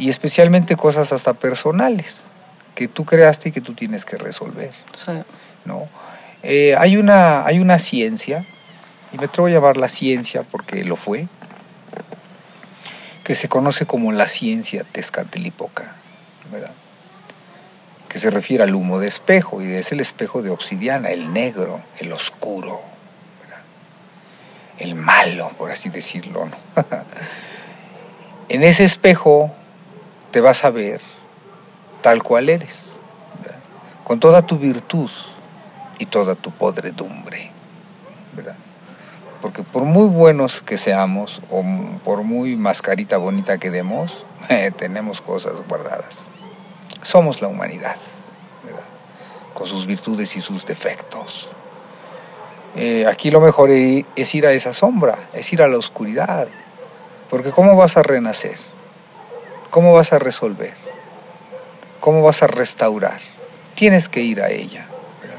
Y 0.01 0.09
especialmente 0.09 0.77
cosas 0.77 1.13
hasta 1.13 1.35
personales 1.35 2.23
que 2.75 2.89
tú 2.89 3.05
creaste 3.05 3.51
y 3.51 3.53
que 3.53 3.61
tú 3.61 3.75
tienes 3.75 4.07
que 4.07 4.17
resolver, 4.17 4.71
Sí. 4.97 5.13
¿no? 5.67 5.89
Eh, 6.43 6.75
hay, 6.79 6.97
una, 6.97 7.45
hay 7.45 7.59
una 7.59 7.79
ciencia, 7.79 8.47
y 9.13 9.19
me 9.19 9.27
atrevo 9.27 9.49
a 9.49 9.51
llamarla 9.51 9.89
ciencia 9.89 10.43
porque 10.43 10.85
lo 10.85 10.97
fue, 10.97 11.29
que 13.25 13.35
se 13.35 13.49
conoce 13.51 13.85
como 13.85 14.11
la 14.11 14.27
ciencia 14.27 14.85
tezcatlipoca, 14.91 15.93
¿verdad? 16.51 16.73
que 18.09 18.19
se 18.19 18.31
refiere 18.31 18.65
al 18.65 18.75
humo 18.75 19.01
de 19.01 19.07
espejo, 19.07 19.61
y 19.61 19.75
es 19.75 19.93
el 19.93 20.01
espejo 20.01 20.41
de 20.41 20.49
obsidiana, 20.49 21.11
el 21.11 21.35
negro, 21.35 21.83
el 21.99 22.11
oscuro, 22.15 22.81
¿verdad? 23.43 23.63
el 24.79 24.95
malo, 24.95 25.51
por 25.59 25.71
así 25.71 25.91
decirlo. 25.91 26.47
¿no? 26.47 26.85
en 28.49 28.63
ese 28.63 28.85
espejo 28.85 29.55
te 30.31 30.41
vas 30.41 30.65
a 30.65 30.71
ver 30.71 31.01
tal 32.03 32.23
cual 32.23 32.49
eres, 32.49 32.93
con 34.05 34.21
toda 34.21 34.43
tu 34.43 34.59
virtud 34.59 35.11
y 35.99 36.07
toda 36.07 36.35
tu 36.35 36.51
podredumbre, 36.51 37.51
¿verdad? 38.35 38.57
Porque 39.43 39.63
por 39.63 39.85
muy 39.85 40.07
buenos 40.09 40.63
que 40.63 40.77
seamos 40.79 41.41
o 41.51 41.63
por 42.05 42.23
muy 42.23 42.57
mascarita 42.57 43.17
bonita 43.17 43.59
que 43.59 43.71
demos, 43.71 44.25
eh, 44.49 44.73
tenemos 44.77 45.21
cosas 45.21 45.55
guardadas. 45.69 46.27
Somos 47.03 47.41
la 47.41 47.49
humanidad, 47.49 47.97
¿verdad? 48.65 48.83
Con 49.55 49.67
sus 49.67 49.87
virtudes 49.87 50.37
y 50.37 50.41
sus 50.41 50.67
defectos. 50.67 51.49
Eh, 52.77 53.07
aquí 53.07 53.31
lo 53.31 53.41
mejor 53.41 53.71
i- 53.71 54.05
es 54.17 54.35
ir 54.35 54.47
a 54.47 54.53
esa 54.53 54.73
sombra, 54.73 55.17
es 55.33 55.53
ir 55.53 55.63
a 55.63 55.69
la 55.69 55.77
oscuridad. 55.79 56.49
Porque 57.29 57.51
¿cómo 57.51 57.77
vas 57.77 57.97
a 57.97 58.03
renacer? 58.03 58.57
¿Cómo 59.71 59.93
vas 59.95 60.13
a 60.13 60.19
resolver? 60.19 60.75
¿Cómo 62.01 62.23
vas 62.23 62.43
a 62.43 62.47
restaurar? 62.47 63.21
Tienes 63.75 64.09
que 64.09 64.21
ir 64.21 64.43
a 64.43 64.51
ella. 64.51 64.87
¿verdad? 65.23 65.39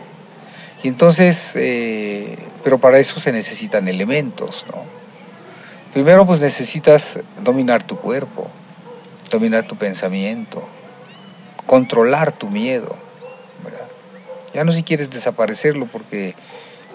Y 0.83 0.87
entonces, 0.87 1.53
eh, 1.55 2.37
pero 2.63 2.79
para 2.79 2.99
eso 2.99 3.19
se 3.19 3.31
necesitan 3.31 3.87
elementos, 3.87 4.65
¿no? 4.71 4.83
Primero 5.93 6.25
pues 6.25 6.39
necesitas 6.39 7.19
dominar 7.43 7.83
tu 7.83 7.97
cuerpo, 7.97 8.47
dominar 9.29 9.67
tu 9.67 9.75
pensamiento, 9.75 10.63
controlar 11.65 12.31
tu 12.31 12.49
miedo, 12.49 12.95
¿verdad? 13.63 13.87
Ya 14.53 14.63
no 14.63 14.71
si 14.71 14.83
quieres 14.83 15.09
desaparecerlo, 15.09 15.87
porque 15.87 16.33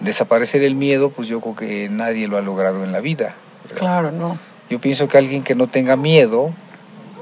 desaparecer 0.00 0.62
el 0.62 0.74
miedo, 0.74 1.10
pues 1.10 1.28
yo 1.28 1.40
creo 1.40 1.56
que 1.56 1.88
nadie 1.90 2.26
lo 2.26 2.38
ha 2.38 2.40
logrado 2.40 2.84
en 2.84 2.92
la 2.92 3.00
vida. 3.00 3.36
¿verdad? 3.64 3.78
Claro, 3.78 4.12
no. 4.12 4.38
Yo 4.70 4.80
pienso 4.80 5.08
que 5.08 5.18
alguien 5.18 5.42
que 5.42 5.54
no 5.54 5.66
tenga 5.66 5.96
miedo, 5.96 6.52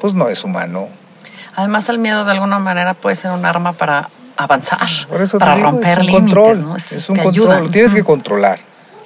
pues 0.04 0.12
no 0.12 0.28
es 0.28 0.44
humano. 0.44 0.90
Además, 1.56 1.88
el 1.88 1.98
miedo 1.98 2.26
de 2.26 2.32
alguna 2.32 2.58
manera 2.58 2.92
puede 2.92 3.16
ser 3.16 3.30
un 3.30 3.46
arma 3.46 3.72
para 3.72 4.10
avanzar, 4.36 4.86
Por 5.08 5.22
eso 5.22 5.38
para 5.38 5.54
digo, 5.54 5.70
romper 5.70 5.92
es 5.92 5.96
un 5.96 6.06
límites, 6.06 6.34
control, 6.34 6.62
¿no? 6.62 6.76
es 6.76 7.08
un 7.08 7.16
control, 7.16 7.30
ayuda. 7.30 7.60
lo 7.60 7.70
tienes 7.70 7.94
que 7.94 8.04
controlar, 8.04 8.60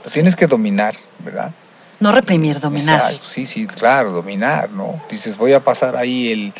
lo 0.05 0.11
tienes 0.11 0.35
que 0.35 0.49
dominar, 0.49 0.97
¿verdad? 1.21 1.53
No 2.01 2.11
reprimir, 2.11 2.59
dominar. 2.59 3.13
Exacto, 3.13 3.27
sí, 3.29 3.47
sí, 3.47 3.69
claro, 3.69 4.11
dominar, 4.11 4.71
¿no? 4.71 5.01
Dices, 5.09 5.37
voy 5.37 5.53
a 5.53 5.61
pasar 5.61 5.95
ahí 5.95 6.33
el 6.33 6.53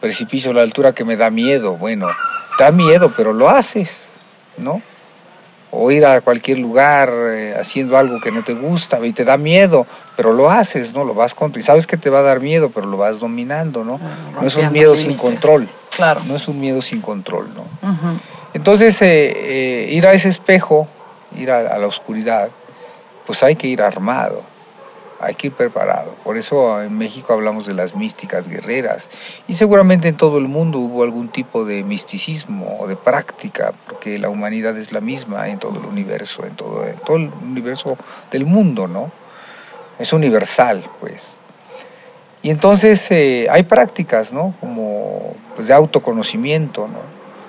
precipicio 0.00 0.52
a 0.52 0.54
la 0.54 0.62
altura 0.62 0.94
que 0.94 1.04
me 1.04 1.16
da 1.18 1.28
miedo. 1.28 1.76
Bueno, 1.76 2.08
da 2.58 2.70
miedo, 2.70 3.12
pero 3.14 3.34
lo 3.34 3.50
haces, 3.50 4.14
¿no? 4.56 4.80
O 5.74 5.90
ir 5.90 6.04
a 6.04 6.20
cualquier 6.20 6.58
lugar 6.58 7.10
eh, 7.10 7.56
haciendo 7.58 7.96
algo 7.96 8.20
que 8.20 8.30
no 8.30 8.44
te 8.44 8.52
gusta 8.52 9.04
y 9.04 9.12
te 9.12 9.24
da 9.24 9.38
miedo, 9.38 9.86
pero 10.16 10.32
lo 10.34 10.50
haces, 10.50 10.92
¿no? 10.92 11.02
Lo 11.02 11.14
vas 11.14 11.34
contra 11.34 11.58
y 11.58 11.62
sabes 11.62 11.86
que 11.86 11.96
te 11.96 12.10
va 12.10 12.18
a 12.18 12.22
dar 12.22 12.40
miedo, 12.40 12.70
pero 12.70 12.86
lo 12.86 12.98
vas 12.98 13.18
dominando, 13.18 13.82
¿no? 13.82 13.98
Ah, 14.02 14.40
no 14.42 14.46
es 14.46 14.54
un 14.56 14.70
miedo 14.70 14.94
sin 14.96 15.14
control. 15.16 15.66
Claro. 15.96 16.20
No 16.26 16.36
es 16.36 16.46
un 16.46 16.60
miedo 16.60 16.82
sin 16.82 17.00
control, 17.00 17.48
¿no? 17.54 17.64
Entonces, 18.52 19.00
eh, 19.00 19.32
eh, 19.34 19.92
ir 19.92 20.06
a 20.06 20.12
ese 20.12 20.28
espejo, 20.28 20.86
ir 21.38 21.50
a, 21.50 21.74
a 21.74 21.78
la 21.78 21.86
oscuridad, 21.86 22.50
pues 23.24 23.42
hay 23.42 23.56
que 23.56 23.66
ir 23.66 23.80
armado, 23.80 24.42
hay 25.22 25.34
que 25.34 25.46
ir 25.46 25.52
preparado. 25.52 26.14
Por 26.24 26.36
eso 26.36 26.82
en 26.82 26.98
México 26.98 27.32
hablamos 27.32 27.64
de 27.64 27.74
las 27.74 27.94
místicas 27.94 28.48
guerreras 28.48 29.08
y 29.46 29.54
seguramente 29.54 30.08
en 30.08 30.16
todo 30.16 30.38
el 30.38 30.48
mundo 30.48 30.80
hubo 30.80 31.04
algún 31.04 31.28
tipo 31.28 31.64
de 31.64 31.84
misticismo 31.84 32.76
o 32.80 32.88
de 32.88 32.96
práctica, 32.96 33.72
porque 33.86 34.18
la 34.18 34.28
humanidad 34.28 34.76
es 34.76 34.92
la 34.92 35.00
misma 35.00 35.48
en 35.48 35.58
todo 35.58 35.78
el 35.78 35.86
universo, 35.86 36.44
en 36.44 36.56
todo, 36.56 36.84
en 36.84 36.96
todo 36.96 37.16
el 37.16 37.30
universo 37.42 37.96
del 38.32 38.46
mundo, 38.46 38.88
¿no? 38.88 39.12
Es 39.98 40.12
universal, 40.12 40.84
pues. 41.00 41.36
Y 42.42 42.50
entonces 42.50 43.08
eh, 43.12 43.46
hay 43.48 43.62
prácticas, 43.62 44.32
¿no? 44.32 44.54
Como 44.58 45.36
pues, 45.54 45.68
de 45.68 45.74
autoconocimiento, 45.74 46.88
¿no? 46.88 46.98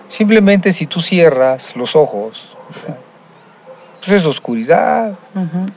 Simplemente 0.10 0.72
si 0.74 0.86
tú 0.86 1.01
cierras 1.01 1.75
los 1.75 1.96
ojos, 1.96 2.56
¿verdad? 2.84 3.00
pues 4.00 4.12
es 4.12 4.25
oscuridad, 4.25 5.18
Ujú. 5.34 5.72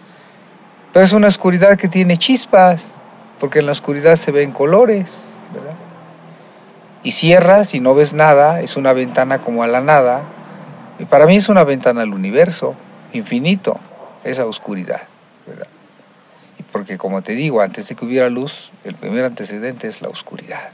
Pero 0.97 1.05
es 1.05 1.12
una 1.12 1.29
oscuridad 1.29 1.76
que 1.76 1.88
tiene 1.88 2.17
chispas, 2.17 2.95
porque 3.38 3.59
en 3.59 3.67
la 3.67 3.73
oscuridad 3.73 4.17
se 4.17 4.31
ven 4.31 4.50
colores, 4.50 5.25
¿verdad? 5.53 5.75
Y 7.03 7.11
cierras 7.11 7.75
y 7.75 7.81
no 7.81 7.95
ves 7.95 8.15
nada, 8.15 8.62
es 8.62 8.79
una 8.79 8.95
ventana 8.95 9.43
como 9.43 9.62
a 9.62 9.67
la 9.67 9.83
nada, 9.83 10.23
y 10.99 11.05
para 11.05 11.26
mí 11.26 11.37
es 11.37 11.50
una 11.50 11.65
ventana 11.65 12.00
al 12.00 12.15
universo, 12.15 12.76
infinito, 13.12 13.79
esa 14.25 14.47
oscuridad, 14.47 15.03
¿verdad? 15.47 15.67
Porque 16.73 16.97
como 16.97 17.21
te 17.21 17.33
digo, 17.33 17.61
antes 17.61 17.88
de 17.88 17.95
que 17.95 18.07
hubiera 18.07 18.31
luz, 18.31 18.73
el 18.83 18.95
primer 18.95 19.26
antecedente 19.26 19.88
es 19.88 20.00
la 20.00 20.09
oscuridad. 20.09 20.71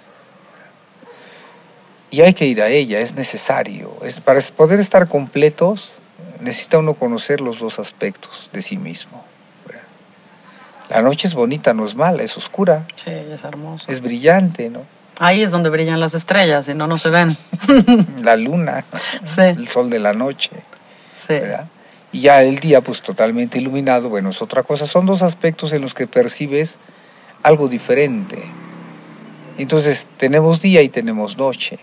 Y 2.12 2.21
hay 2.21 2.33
que 2.33 2.47
ir 2.47 2.62
a 2.62 2.69
ella, 2.69 3.00
es 3.00 3.17
necesario. 3.17 3.97
Es, 4.05 4.21
para 4.21 4.38
poder 4.55 4.79
estar 4.79 5.09
completos, 5.09 5.93
necesita 6.38 6.79
uno 6.79 6.95
conocer 6.95 7.41
los 7.41 7.59
dos 7.59 7.81
aspectos 7.81 8.50
de 8.52 8.62
sí 8.62 8.76
mismo. 8.76 9.31
La 10.92 11.00
noche 11.02 11.26
es 11.26 11.34
bonita, 11.34 11.72
no 11.72 11.84
es 11.87 11.94
mala, 11.94 12.22
es 12.22 12.37
oscura, 12.37 12.87
Sí, 12.96 13.11
es 13.11 13.44
hermoso. 13.44 13.90
es 13.90 14.00
brillante, 14.02 14.68
¿no? 14.68 14.82
Ahí 15.18 15.42
es 15.42 15.50
donde 15.50 15.70
brillan 15.70 16.00
las 16.00 16.14
estrellas, 16.14 16.66
si 16.66 16.75
no, 16.75 16.87
no 16.87 16.99
se 16.99 17.08
ven. 17.11 17.37
La 18.22 18.37
luna, 18.37 18.84
Sí, 19.25 19.40
el 19.42 19.68
sol 19.68 19.88
de 19.88 19.99
la 19.99 20.12
noche, 20.12 20.50
sí. 21.16 21.34
¿verdad? 21.34 21.66
Y 22.12 22.20
ya 22.20 22.42
el 22.42 22.58
día, 22.58 22.82
pues 22.82 23.00
totalmente 23.00 23.58
iluminado, 23.58 24.11
bueno, 24.11 24.30
es 24.30 24.42
otra 24.42 24.62
cosa. 24.64 24.87
Son 24.87 25.06
dos 25.06 25.22
aspectos 25.22 25.72
en 25.72 25.80
los 25.80 25.94
que 25.94 26.06
percibes 26.06 26.78
algo 27.42 27.68
diferente. 27.68 28.42
Entonces, 29.56 30.06
tenemos 30.18 30.61
día 30.61 30.82
y 30.82 30.88
tenemos 30.90 31.38
noche. 31.38 31.78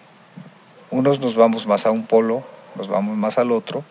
Unos 0.91 1.19
nos 1.19 1.35
vamos 1.35 1.65
más 1.65 1.85
a 1.87 1.91
un 1.91 2.05
polo, 2.05 2.43
nos 2.75 2.87
vamos 2.87 3.17
más 3.17 3.37
al 3.39 3.51
otro, 3.51 3.83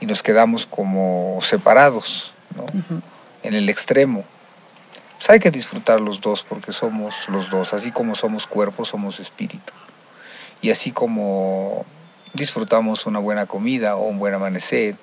y 0.00 0.06
nos 0.06 0.22
quedamos 0.22 0.64
como 0.66 1.38
separados, 1.42 2.32
¿no? 2.56 2.64
En 3.42 3.54
el 3.54 3.68
extremo. 3.68 4.24
Pues 5.18 5.30
hay 5.30 5.38
que 5.40 5.50
disfrutar 5.50 6.00
los 6.00 6.20
dos 6.20 6.44
porque 6.44 6.72
somos 6.72 7.14
los 7.28 7.50
dos, 7.50 7.74
así 7.74 7.90
como 7.90 8.14
somos 8.14 8.46
cuerpo, 8.46 8.84
somos 8.84 9.20
espíritu. 9.20 9.72
Y 10.62 10.70
así 10.70 10.92
como 10.92 11.84
disfrutamos 12.34 13.06
una 13.06 13.18
buena 13.18 13.46
comida 13.46 13.96
o 13.96 14.04
un 14.04 14.18
buen 14.18 14.34
amanecer 14.34 14.96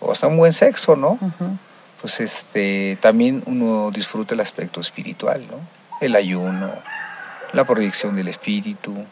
o 0.00 0.12
hasta 0.12 0.26
un 0.26 0.36
buen 0.36 0.52
sexo, 0.52 0.96
¿no? 0.96 1.12
Ujú. 1.12 1.58
Pues 2.00 2.20
este 2.20 2.98
también 3.00 3.42
uno 3.46 3.90
disfruta 3.90 4.34
el 4.34 4.40
aspecto 4.40 4.80
espiritual, 4.80 5.46
¿no? 5.50 5.56
El 6.00 6.14
ayuno, 6.16 6.70
la 7.52 7.64
proyección 7.64 8.16
del 8.16 8.28
espíritu, 8.28 8.92
¿no? 8.92 9.04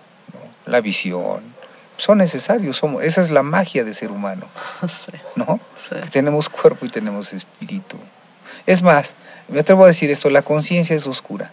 la 0.67 0.81
visión. 0.83 1.43
Son 1.97 2.19
necesarios, 2.19 2.77
somos, 2.77 3.03
esa 3.03 3.21
es 3.23 3.31
la 3.31 3.43
magia 3.43 3.85
de 3.85 3.95
ser 3.95 4.11
humano, 4.11 4.49
Sí, 4.89 5.13
¿no? 5.37 5.61
sí. 5.77 5.95
que 6.03 6.09
tenemos 6.09 6.49
cuerpo 6.49 6.85
y 6.85 6.89
tenemos 6.91 7.33
espíritu. 7.33 7.97
Es 8.67 8.83
más, 8.83 9.15
me 9.53 9.61
atrevo 9.61 9.85
a 9.85 9.87
decir 9.87 10.11
esto, 10.11 10.31
la 10.31 10.43
conciencia 10.43 10.97
es 10.97 11.07
oscura. 11.07 11.51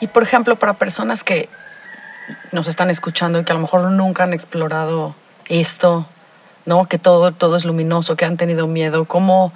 Y 0.00 0.06
por 0.08 0.22
ejemplo, 0.22 0.56
para 0.56 0.74
personas 0.74 1.22
que 1.22 1.48
nos 2.52 2.66
están 2.66 2.90
escuchando 2.90 3.38
y 3.38 3.44
que 3.44 3.52
a 3.52 3.54
lo 3.54 3.60
mejor 3.60 3.82
nunca 3.90 4.24
han 4.24 4.32
explorado 4.32 5.14
esto, 5.48 6.06
¿no? 6.64 6.86
Que 6.86 6.98
todo, 6.98 7.32
todo 7.32 7.56
es 7.56 7.64
luminoso, 7.64 8.16
que 8.16 8.24
han 8.24 8.36
tenido 8.38 8.66
miedo, 8.66 9.04
¿cómo 9.04 9.52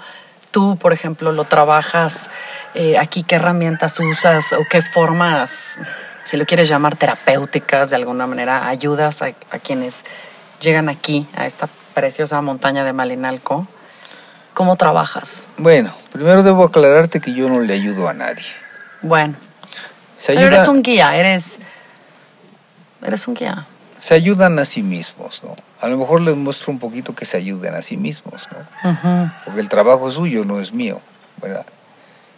tú, 0.50 0.76
por 0.76 0.92
ejemplo, 0.92 1.32
lo 1.32 1.44
trabajas 1.44 2.30
eh, 2.74 2.98
aquí? 2.98 3.22
¿Qué 3.22 3.36
herramientas 3.36 3.98
usas 3.98 4.52
o 4.52 4.58
qué 4.68 4.82
formas, 4.82 5.78
si 6.24 6.36
lo 6.36 6.44
quieres 6.44 6.68
llamar 6.68 6.96
terapéuticas 6.96 7.90
de 7.90 7.96
alguna 7.96 8.26
manera, 8.26 8.68
ayudas 8.68 9.22
a, 9.22 9.26
a 9.50 9.58
quienes 9.58 10.04
llegan 10.60 10.88
aquí, 10.88 11.26
a 11.34 11.46
esta 11.46 11.68
preciosa 12.00 12.40
montaña 12.40 12.82
de 12.84 12.92
Malinalco? 12.94 13.66
¿Cómo 14.54 14.76
trabajas? 14.76 15.48
Bueno, 15.58 15.92
primero 16.12 16.42
debo 16.42 16.64
aclararte 16.64 17.20
que 17.20 17.34
yo 17.34 17.48
no 17.48 17.60
le 17.60 17.74
ayudo 17.74 18.08
a 18.08 18.14
nadie. 18.14 18.44
Bueno, 19.02 19.34
Se, 20.16 20.28
pero 20.34 20.46
ayuda- 20.46 20.56
eres 20.56 20.68
un 20.68 20.82
guía, 20.82 21.14
eres, 21.16 21.60
eres 23.02 23.28
un 23.28 23.34
guía. 23.34 23.66
se 23.98 24.14
ayudan 24.14 24.58
a 24.58 24.64
sí 24.64 24.82
mismos, 24.82 25.42
¿no? 25.44 25.54
A 25.80 25.88
lo 25.88 25.98
mejor 25.98 26.20
les 26.22 26.34
muestro 26.36 26.72
un 26.72 26.78
poquito 26.78 27.14
que 27.14 27.24
se 27.26 27.36
ayuden 27.36 27.74
a 27.74 27.82
sí 27.82 27.96
mismos, 27.98 28.48
¿no? 28.82 29.32
Porque 29.44 29.60
el 29.60 29.68
trabajo 29.68 30.08
es 30.08 30.14
suyo, 30.14 30.44
no 30.46 30.58
es 30.60 30.72
mío, 30.72 31.00
¿verdad? 31.40 31.66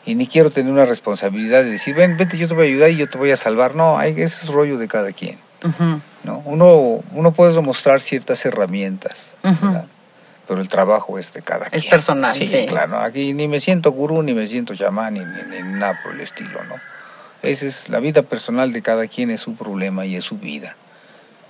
Y 0.05 0.16
ni 0.16 0.27
quiero 0.27 0.51
tener 0.51 0.72
una 0.72 0.85
responsabilidad 0.85 1.62
de 1.62 1.70
decir, 1.70 1.94
ven, 1.94 2.16
vete, 2.16 2.37
yo 2.37 2.48
te 2.48 2.55
voy 2.55 2.66
a 2.66 2.68
ayudar 2.70 2.90
y 2.90 2.96
yo 2.96 3.09
te 3.09 3.16
voy 3.18 3.31
a 3.31 3.37
salvar. 3.37 3.77
No, 3.77 3.96
hay, 3.98 4.11
ese 4.11 4.44
es 4.44 4.48
rollo 4.48 4.77
de 4.77 4.88
cada 4.88 5.12
quien. 5.12 5.38
¿No? 6.25 6.42
Uno, 6.44 7.03
uno 7.12 7.33
puede 7.33 7.53
demostrar 7.53 8.01
ciertas 8.01 8.44
herramientas, 8.44 9.37
pero 10.48 10.61
el 10.61 10.68
trabajo 10.68 11.18
es 11.18 11.33
de 11.33 11.42
cada 11.42 11.66
Es 11.66 11.83
quien. 11.83 11.90
personal, 11.90 12.33
sí. 12.35 12.46
sí. 12.46 12.66
claro. 12.66 12.98
Aquí 13.01 13.33
ni 13.33 13.48
me 13.48 13.61
siento 13.61 13.92
gurú, 13.92 14.22
ni 14.22 14.35
me 14.35 14.46
siento 14.46 14.75
chamán, 14.75 15.14
ni, 15.14 15.20
ni- 15.20 15.62
ni 15.62 15.79
nada 15.79 15.98
por 16.03 16.12
el 16.12 16.20
estilo, 16.20 16.62
¿no? 16.64 16.75
Esa 17.42 17.66
es 17.66 17.88
la 17.88 17.98
vida 18.01 18.22
personal 18.22 18.72
de 18.72 18.83
cada 18.83 19.07
quien, 19.09 19.31
es 19.31 19.40
su 19.40 19.55
problema 19.57 20.05
y 20.07 20.16
es 20.16 20.25
su 20.25 20.38
vida. 20.38 20.77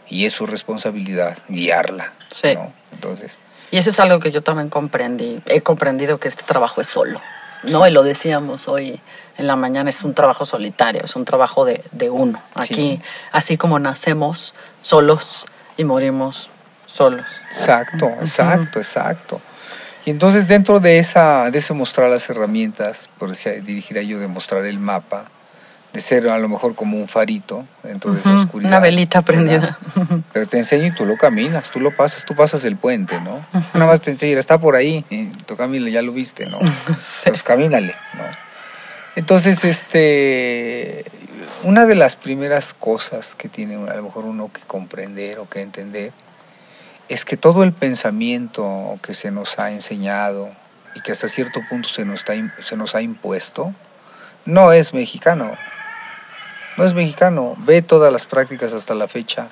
Y 0.09 0.25
es 0.27 0.33
su 0.33 0.46
responsabilidad 0.46 1.38
guiarla, 1.48 2.12
Sí. 2.33 2.55
¿no? 2.55 2.72
Entonces, 2.92 3.38
Y 3.70 3.79
eso 3.79 3.88
es 3.90 3.98
algo 4.01 4.18
que 4.20 4.31
yo 4.31 4.42
también 4.42 4.68
comprendí. 4.68 5.40
He 5.46 5.62
comprendido 5.62 6.18
que 6.18 6.29
este 6.29 6.44
trabajo 6.44 6.81
es 6.83 6.87
solo, 6.88 7.20
¿no? 7.64 7.87
Y 7.87 7.90
lo 7.90 8.03
decíamos 8.03 8.68
hoy 8.68 9.01
en 9.38 9.46
la 9.46 9.57
mañana, 9.57 9.90
es 9.90 10.03
un 10.05 10.14
trabajo 10.14 10.44
solitario, 10.44 11.03
es 11.05 11.16
un 11.16 11.25
trabajo 11.25 11.64
de, 11.64 11.83
de 11.92 12.11
uno. 12.11 12.40
Aquí, 12.55 12.75
Sí. 12.75 13.03
así 13.33 13.57
como 13.57 13.79
nacemos 13.79 14.55
solos 14.83 15.46
y 15.77 15.85
morimos 15.85 16.51
solos. 16.87 17.25
Exacto, 17.51 18.07
exacto, 18.20 18.79
exacto. 18.79 19.40
Y 20.05 20.11
entonces 20.11 20.48
dentro 20.48 20.81
de 20.81 20.98
esa, 20.98 21.51
de 21.51 21.59
ese 21.59 21.72
mostrar 21.75 22.11
las 22.11 22.29
herramientas, 22.29 23.09
por 23.18 23.29
decir, 23.31 23.62
dirigir 23.62 23.98
yo 24.03 24.18
de 24.18 24.27
mostrar 24.29 24.64
el 24.66 24.79
mapa, 24.79 25.31
de 25.92 26.00
ser 26.00 26.28
a 26.28 26.38
lo 26.38 26.48
mejor 26.48 26.74
como 26.74 26.96
un 26.96 27.07
farito 27.07 27.66
dentro 27.83 28.12
de 28.12 28.20
esa 28.20 28.33
oscuridad. 28.35 28.70
una 28.70 28.81
velita 28.81 29.20
¿verdad? 29.20 29.26
prendida. 29.26 30.22
Pero 30.33 30.46
te 30.46 30.59
enseño 30.59 30.87
y 30.87 30.90
tú 30.92 31.05
lo 31.05 31.16
caminas, 31.16 31.70
tú 31.70 31.81
lo 31.81 31.94
pasas, 31.94 32.24
tú 32.24 32.35
pasas 32.35 32.64
el 32.64 32.76
puente, 32.76 33.20
¿no? 33.20 33.44
Nada 33.74 33.87
más 33.87 34.00
te 34.00 34.11
enseño, 34.11 34.38
está 34.38 34.59
por 34.59 34.74
ahí, 34.74 35.05
y 35.11 35.26
tú 35.26 35.57
camina, 35.57 35.90
ya 35.90 36.02
lo 36.02 36.12
viste, 36.12 36.46
¿no? 36.46 36.59
Sí. 36.98 37.28
Pues 37.28 37.42
camínale, 37.42 37.94
¿no? 38.14 38.24
Entonces, 39.16 39.64
este, 39.64 41.05
una 41.64 41.85
de 41.85 41.94
las 41.94 42.16
primeras 42.16 42.72
cosas 42.72 43.35
que 43.35 43.48
tiene 43.48 43.74
a 43.74 43.94
lo 43.94 44.02
mejor 44.02 44.24
uno 44.24 44.50
que 44.50 44.62
comprender 44.62 45.38
o 45.38 45.48
que 45.48 45.61
entender 45.61 46.12
es 47.11 47.26
que 47.26 47.37
todo 47.37 47.62
el 47.62 47.72
pensamiento 47.72 48.98
que 49.02 49.12
se 49.12 49.31
nos 49.31 49.59
ha 49.59 49.70
enseñado 49.70 50.50
y 50.94 51.00
que 51.00 51.12
hasta 51.12 51.28
cierto 51.28 51.61
punto 51.68 51.90
se 51.90 52.07
nos, 52.07 52.20
está 52.20 52.33
se 52.61 52.76
nos 52.76 52.94
ha 52.94 53.02
impuesto, 53.02 53.74
no 54.46 54.72
es 54.72 54.94
mexicano. 54.94 55.52
No 56.77 56.85
es 56.85 56.95
mexicano. 56.95 57.55
Ve 57.59 57.83
todas 57.83 58.13
las 58.13 58.27
prácticas 58.27 58.73
hasta 58.73 58.95
la 58.95 59.09
fecha 59.09 59.49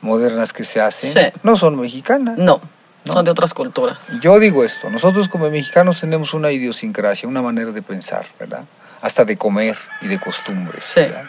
modernas 0.00 0.52
que 0.52 0.64
se 0.64 0.80
hacen. 0.80 1.12
Sí. 1.12 1.38
No 1.42 1.56
son 1.56 1.78
mexicanas. 1.80 2.38
No, 2.38 2.60
No. 3.04 3.12
son 3.12 3.24
de 3.24 3.30
otras 3.30 3.54
culturas. 3.54 3.98
Yo 4.20 4.38
digo 4.38 4.64
esto, 4.64 4.90
nosotros 4.90 5.28
como 5.28 5.48
mexicanos 5.50 6.00
tenemos 6.00 6.34
una 6.34 6.50
idiosincrasia, 6.50 7.28
una 7.28 7.42
manera 7.42 7.70
de 7.72 7.82
pensar, 7.82 8.26
¿verdad? 8.38 8.64
Hasta 9.00 9.24
de 9.24 9.36
comer 9.36 9.76
y 10.00 10.06
de 10.08 10.18
costumbres, 10.20 10.84
Sí. 10.84 11.00
¿verdad? 11.00 11.24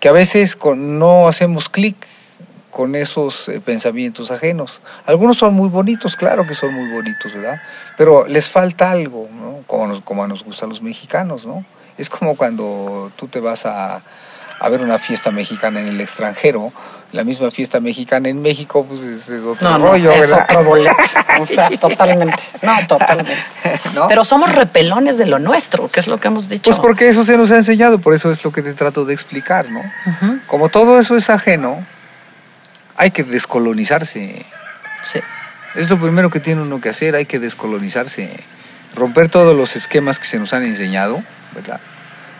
Que 0.00 0.08
a 0.08 0.12
veces 0.12 0.56
con- 0.56 0.98
no 0.98 1.28
hacemos 1.28 1.68
clic 1.70 1.96
con 2.70 2.94
esos 2.96 3.48
eh, 3.48 3.60
pensamientos 3.60 4.30
ajenos. 4.30 4.82
Algunos 5.06 5.36
son 5.38 5.54
muy 5.54 5.68
bonitos, 5.68 6.16
claro 6.16 6.46
que 6.46 6.54
son 6.54 6.74
muy 6.74 6.90
bonitos, 6.90 7.32
¿verdad? 7.32 7.62
Pero 7.96 8.26
les 8.26 8.50
falta 8.50 8.90
algo, 8.90 9.28
¿no? 9.32 9.62
Como 9.66 9.86
nos, 9.86 10.00
como 10.00 10.26
nos 10.26 10.42
gusta 10.44 10.66
a 10.66 10.68
los 10.68 10.82
mexicanos, 10.82 11.46
¿no? 11.46 11.64
Es 11.96 12.10
como 12.10 12.36
cuando 12.36 13.12
tú 13.16 13.28
te 13.28 13.38
vas 13.40 13.64
a, 13.64 14.02
a 14.64 14.68
ver 14.68 14.80
una 14.80 14.98
fiesta 14.98 15.30
mexicana 15.30 15.80
en 15.80 15.88
el 15.88 16.00
extranjero 16.00 16.72
la 17.14 17.22
misma 17.22 17.50
fiesta 17.52 17.78
mexicana 17.80 18.28
en 18.28 18.42
México, 18.42 18.84
pues 18.84 19.02
es, 19.02 19.30
es 19.30 19.44
otro 19.44 19.70
No, 19.70 19.78
no, 19.78 19.86
rollo, 19.92 20.10
es 20.10 20.28
¿verdad? 20.28 20.46
otro 20.50 20.64
boleto. 20.64 20.96
O 21.40 21.46
sea, 21.46 21.68
totalmente. 21.70 22.38
No, 22.62 22.86
totalmente. 22.86 23.42
¿No? 23.94 24.06
Pero 24.08 24.22
somos 24.24 24.54
repelones 24.54 25.18
de 25.18 25.26
lo 25.26 25.40
nuestro, 25.40 25.88
que 25.90 25.98
es 25.98 26.06
lo 26.06 26.18
que 26.18 26.28
hemos 26.28 26.48
dicho. 26.48 26.70
Pues 26.70 26.78
porque 26.78 27.08
eso 27.08 27.24
se 27.24 27.36
nos 27.36 27.50
ha 27.50 27.56
enseñado, 27.56 27.98
por 27.98 28.14
eso 28.14 28.30
es 28.30 28.44
lo 28.44 28.52
que 28.52 28.62
te 28.62 28.72
trato 28.72 29.04
de 29.04 29.14
explicar, 29.14 29.68
¿no? 29.70 29.82
Como 30.46 30.68
todo 30.68 30.98
eso 31.00 31.16
es 31.16 31.30
ajeno, 31.30 31.84
hay 32.96 33.10
que 33.10 33.24
descolonizarse. 33.24 34.44
Sí. 35.02 35.20
Es 35.74 35.90
lo 35.90 35.98
primero 35.98 36.30
que 36.30 36.38
tiene 36.38 36.62
uno 36.62 36.80
que 36.80 36.88
hacer, 36.88 37.16
hay 37.16 37.26
que 37.26 37.40
descolonizarse. 37.40 38.30
Romper 38.94 39.28
todos 39.28 39.56
los 39.56 39.74
esquemas 39.74 40.20
que 40.20 40.26
se 40.26 40.38
nos 40.38 40.52
han 40.52 40.62
enseñado, 40.62 41.22
¿verdad? 41.52 41.80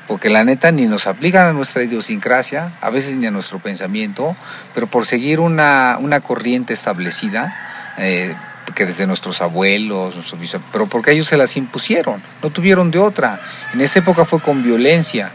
Porque 0.06 0.28
la 0.28 0.44
neta 0.44 0.70
ni 0.70 0.86
nos 0.86 1.06
aplican 1.06 1.46
a 1.46 1.52
nuestra 1.52 1.82
idiosincrasia, 1.82 2.72
a 2.82 2.90
veces 2.90 3.16
ni 3.16 3.26
a 3.26 3.30
nuestro 3.30 3.58
pensamiento, 3.58 4.36
pero 4.74 4.86
por 4.86 5.06
seguir 5.06 5.40
una, 5.40 5.96
una 5.98 6.20
corriente 6.20 6.74
establecida, 6.74 7.56
eh, 7.96 8.34
que 8.74 8.86
desde 8.86 9.06
nuestros 9.06 9.40
abuelos, 9.40 10.14
nuestros 10.14 10.60
pero 10.72 10.86
porque 10.86 11.12
ellos 11.12 11.28
se 11.28 11.36
las 11.36 11.56
impusieron, 11.56 12.22
no 12.42 12.50
tuvieron 12.50 12.90
de 12.90 12.98
otra. 12.98 13.40
En 13.72 13.80
esa 13.80 13.98
época 14.00 14.24
fue 14.24 14.40
con 14.40 14.62
violencia, 14.62 15.32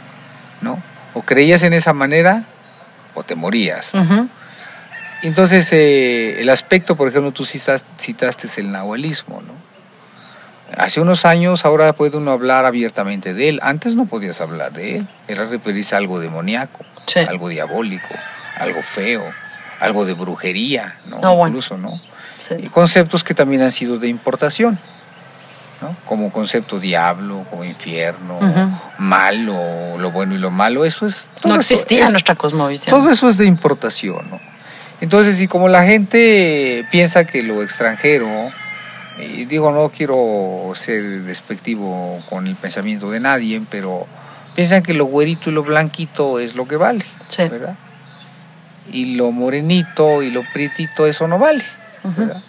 ¿no? 0.62 0.82
O 1.14 1.24
creías 1.24 1.64
en 1.64 1.74
esa 1.74 1.94
manera 1.94 2.44
o 3.16 3.24
te 3.24 3.36
morías. 3.36 3.94
Ujú. 3.94 4.30
Entonces, 5.22 5.68
eh, 5.74 6.42
el 6.42 6.50
aspecto, 6.50 6.96
por 6.96 7.08
ejemplo, 7.10 7.32
tú 7.32 7.44
citas- 7.44 7.86
citaste 8.00 8.48
el 8.62 8.72
nahualismo, 8.72 9.42
¿no? 9.42 9.54
Hace 10.78 11.02
unos 11.02 11.26
años, 11.26 11.66
ahora 11.66 11.94
puede 11.94 12.18
uno 12.18 12.32
hablar 12.32 12.66
abiertamente 12.66 13.34
de 13.34 13.50
él. 13.50 13.60
Antes 13.64 13.96
no 13.96 14.06
podías 14.06 14.40
hablar 14.42 14.72
de 14.74 14.98
él. 14.98 15.08
Era 15.28 15.46
referirse 15.46 15.96
a 15.96 15.98
algo 15.98 16.20
demoníaco, 16.20 16.86
Sí. 17.06 17.20
algo 17.20 17.50
diabólico, 17.50 18.08
algo 18.58 18.82
feo, 18.84 19.24
algo 19.80 20.06
de 20.06 20.14
brujería, 20.14 20.98
¿no? 21.08 21.20
No, 21.20 21.36
bueno. 21.36 21.50
Incluso, 21.58 21.78
¿no? 21.78 22.00
Sí. 22.40 22.56
Y 22.64 22.68
conceptos 22.68 23.24
que 23.24 23.34
también 23.34 23.62
han 23.64 23.72
sido 23.72 23.98
de 23.98 24.08
importación, 24.08 24.78
¿no? 25.82 25.96
Como 26.06 26.32
concepto 26.32 26.80
diablo, 26.80 27.46
como 27.50 27.64
infierno, 27.66 28.40
malo, 28.98 29.98
lo 29.98 30.12
bueno 30.12 30.36
y 30.36 30.38
lo 30.38 30.52
malo. 30.52 30.86
Eso 30.86 31.06
es... 31.08 31.30
todo 31.42 31.54
No 31.54 31.60
eso 31.60 31.74
existía 31.74 32.06
es- 32.06 32.12
nuestra 32.12 32.36
cosmovisión. 32.36 32.96
todo 32.98 33.12
eso 33.12 33.28
es 33.30 33.38
de 33.38 33.46
importación, 33.46 34.30
¿no? 34.30 34.40
Entonces, 35.02 35.40
y 35.42 35.48
como 35.48 35.70
la 35.70 35.84
gente 35.86 36.86
piensa 36.92 37.24
que 37.26 37.42
lo 37.42 37.64
extranjero, 37.64 38.28
y 39.22 39.46
digo, 39.46 39.72
no 39.72 39.90
quiero 39.90 40.72
ser 40.76 41.22
despectivo 41.24 42.22
con 42.30 42.48
el 42.48 42.56
pensamiento 42.56 43.10
de 43.12 43.20
nadie, 43.20 43.62
pero 43.70 44.08
piensan 44.56 44.84
que 44.84 44.94
lo 44.94 45.06
güerito 45.06 45.50
y 45.50 45.54
lo 45.54 45.64
blanquito 45.64 46.40
es 46.40 46.56
lo 46.56 46.68
que 46.68 46.76
vale, 46.78 47.06
Sí. 47.28 47.44
¿verdad? 47.50 47.76
Y 48.92 49.16
lo 49.16 49.32
morenito 49.32 50.24
y 50.24 50.32
lo 50.32 50.42
prietito, 50.54 51.06
eso 51.06 51.28
no 51.28 51.38
vale. 51.40 51.64
¿verdad? 52.04 52.42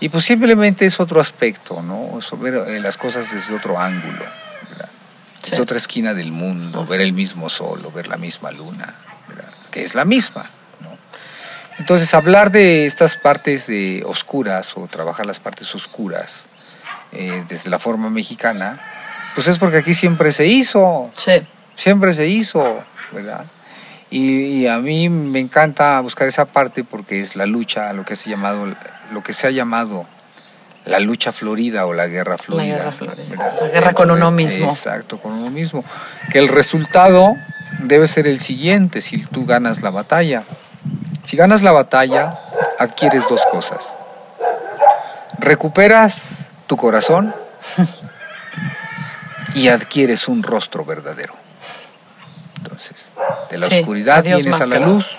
Y 0.00 0.08
pues 0.08 0.24
simplemente 0.24 0.86
es 0.86 0.98
otro 1.00 1.20
aspecto, 1.20 1.82
¿no? 1.82 2.18
Eso, 2.18 2.36
ver 2.38 2.54
eh, 2.68 2.80
las 2.80 2.96
cosas 2.96 3.30
desde 3.32 3.54
otro 3.54 3.78
ángulo, 3.78 4.24
¿verdad? 4.70 4.88
Desde 5.42 5.56
Sí. 5.56 5.62
otra 5.62 5.76
esquina 5.76 6.14
del 6.14 6.32
mundo, 6.32 6.82
Así 6.82 6.90
ver 6.90 7.00
el 7.02 7.12
mismo 7.12 7.48
sol 7.50 7.84
o 7.84 7.90
ver 7.90 8.06
la 8.06 8.16
misma 8.16 8.50
luna, 8.52 8.94
¿verdad? 9.28 9.50
Que 9.70 9.82
es 9.82 9.94
la 9.94 10.04
misma. 10.06 10.50
Entonces, 11.80 12.12
hablar 12.14 12.50
de 12.50 12.84
estas 12.86 13.16
partes 13.16 13.66
de 13.66 14.02
oscuras 14.06 14.76
o 14.76 14.86
trabajar 14.86 15.24
las 15.26 15.40
partes 15.40 15.74
oscuras 15.74 16.44
eh, 17.12 17.42
desde 17.48 17.70
la 17.70 17.78
forma 17.78 18.10
mexicana, 18.10 18.78
pues 19.34 19.48
es 19.48 19.58
porque 19.58 19.78
aquí 19.78 19.94
siempre 19.94 20.30
se 20.32 20.46
hizo, 20.46 21.10
Sí. 21.16 21.42
siempre 21.76 22.12
se 22.12 22.26
hizo, 22.28 22.84
¿verdad? 23.12 23.46
Y, 24.10 24.42
y 24.42 24.66
a 24.68 24.78
mí 24.78 25.08
me 25.08 25.38
encanta 25.40 25.98
buscar 26.00 26.28
esa 26.28 26.44
parte 26.44 26.84
porque 26.84 27.22
es 27.22 27.34
la 27.34 27.46
lucha, 27.46 27.92
lo 27.94 28.04
que 28.04 28.14
se 28.14 28.28
ha 28.28 28.32
llamado, 28.36 28.66
lo 29.12 29.22
que 29.22 29.32
se 29.32 29.46
ha 29.46 29.50
llamado 29.50 30.04
la 30.84 30.98
lucha 30.98 31.32
florida 31.32 31.86
o 31.86 31.92
la 31.94 32.08
guerra 32.08 32.36
florida. 32.36 32.76
guerra 32.76 32.92
florida. 32.92 33.54
La 33.60 33.68
guerra 33.68 33.92
con 33.94 34.10
uno 34.10 34.30
mismo. 34.30 34.68
Exacto, 34.68 35.16
con 35.18 35.32
uno 35.32 35.50
mismo. 35.50 35.84
Que 36.32 36.38
el 36.40 36.48
resultado 36.48 37.34
debe 37.80 38.06
ser 38.06 38.26
el 38.26 38.38
siguiente 38.40 39.00
si 39.00 39.18
tú 39.26 39.46
ganas 39.46 39.80
la 39.82 39.90
batalla. 39.90 40.42
Si 41.22 41.36
ganas 41.36 41.62
la 41.62 41.72
batalla, 41.72 42.38
adquieres 42.78 43.28
dos 43.28 43.42
cosas. 43.50 43.98
Recuperas 45.38 46.50
tu 46.66 46.76
corazón 46.76 47.34
y 49.54 49.68
adquieres 49.68 50.28
un 50.28 50.42
rostro 50.42 50.84
verdadero. 50.84 51.34
Entonces, 52.56 53.08
de 53.50 53.58
la 53.58 53.66
Sí, 53.66 53.80
oscuridad 53.80 54.22
vienes 54.22 54.60
a 54.60 54.66
la 54.66 54.78
luz 54.78 55.18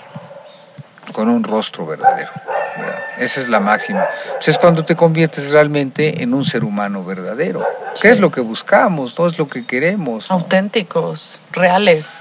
con 1.12 1.28
un 1.28 1.44
rostro 1.44 1.86
verdadero. 1.86 2.30
¿verdad? 2.76 2.98
Esa 3.18 3.40
es 3.40 3.48
la 3.48 3.60
máxima. 3.60 4.06
Pues 4.34 4.48
es 4.48 4.58
cuando 4.58 4.84
te 4.84 4.96
conviertes 4.96 5.50
realmente 5.50 6.22
en 6.22 6.34
un 6.34 6.44
ser 6.44 6.64
humano 6.64 7.04
verdadero. 7.04 7.64
¿Qué 8.00 8.10
es 8.10 8.18
lo 8.20 8.30
que 8.30 8.40
buscamos? 8.40 9.18
No 9.18 9.26
es 9.26 9.38
lo 9.38 9.48
que 9.48 9.66
queremos. 9.66 10.30
¿no? 10.30 10.36
Auténticos, 10.36 11.40
reales. 11.52 12.20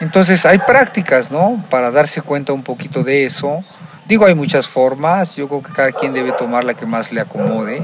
Entonces 0.00 0.46
hay 0.46 0.58
prácticas, 0.58 1.30
¿no? 1.30 1.62
Para 1.70 1.90
darse 1.90 2.22
cuenta 2.22 2.52
un 2.52 2.62
poquito 2.62 3.02
de 3.02 3.24
eso. 3.24 3.64
Digo, 4.06 4.24
hay 4.24 4.34
muchas 4.34 4.66
formas, 4.66 5.36
yo 5.36 5.48
creo 5.48 5.62
que 5.62 5.72
cada 5.72 5.92
quien 5.92 6.14
debe 6.14 6.32
tomar 6.32 6.64
la 6.64 6.72
que 6.72 6.86
más 6.86 7.12
le 7.12 7.20
acomode, 7.20 7.82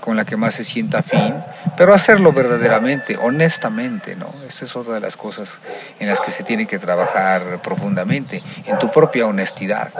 con 0.00 0.16
la 0.16 0.24
que 0.24 0.34
más 0.34 0.54
se 0.54 0.64
sienta 0.64 1.00
afín, 1.00 1.34
pero 1.76 1.92
hacerlo 1.92 2.32
verdaderamente, 2.32 3.18
honestamente, 3.18 4.16
¿no? 4.16 4.32
Esa 4.48 4.64
es 4.64 4.74
otra 4.76 4.94
de 4.94 5.00
las 5.00 5.18
cosas 5.18 5.60
en 6.00 6.08
las 6.08 6.20
que 6.20 6.30
se 6.30 6.42
tiene 6.42 6.66
que 6.66 6.78
trabajar 6.78 7.60
profundamente, 7.60 8.42
en 8.64 8.78
tu 8.78 8.90
propia 8.90 9.26
honestidad. 9.26 9.90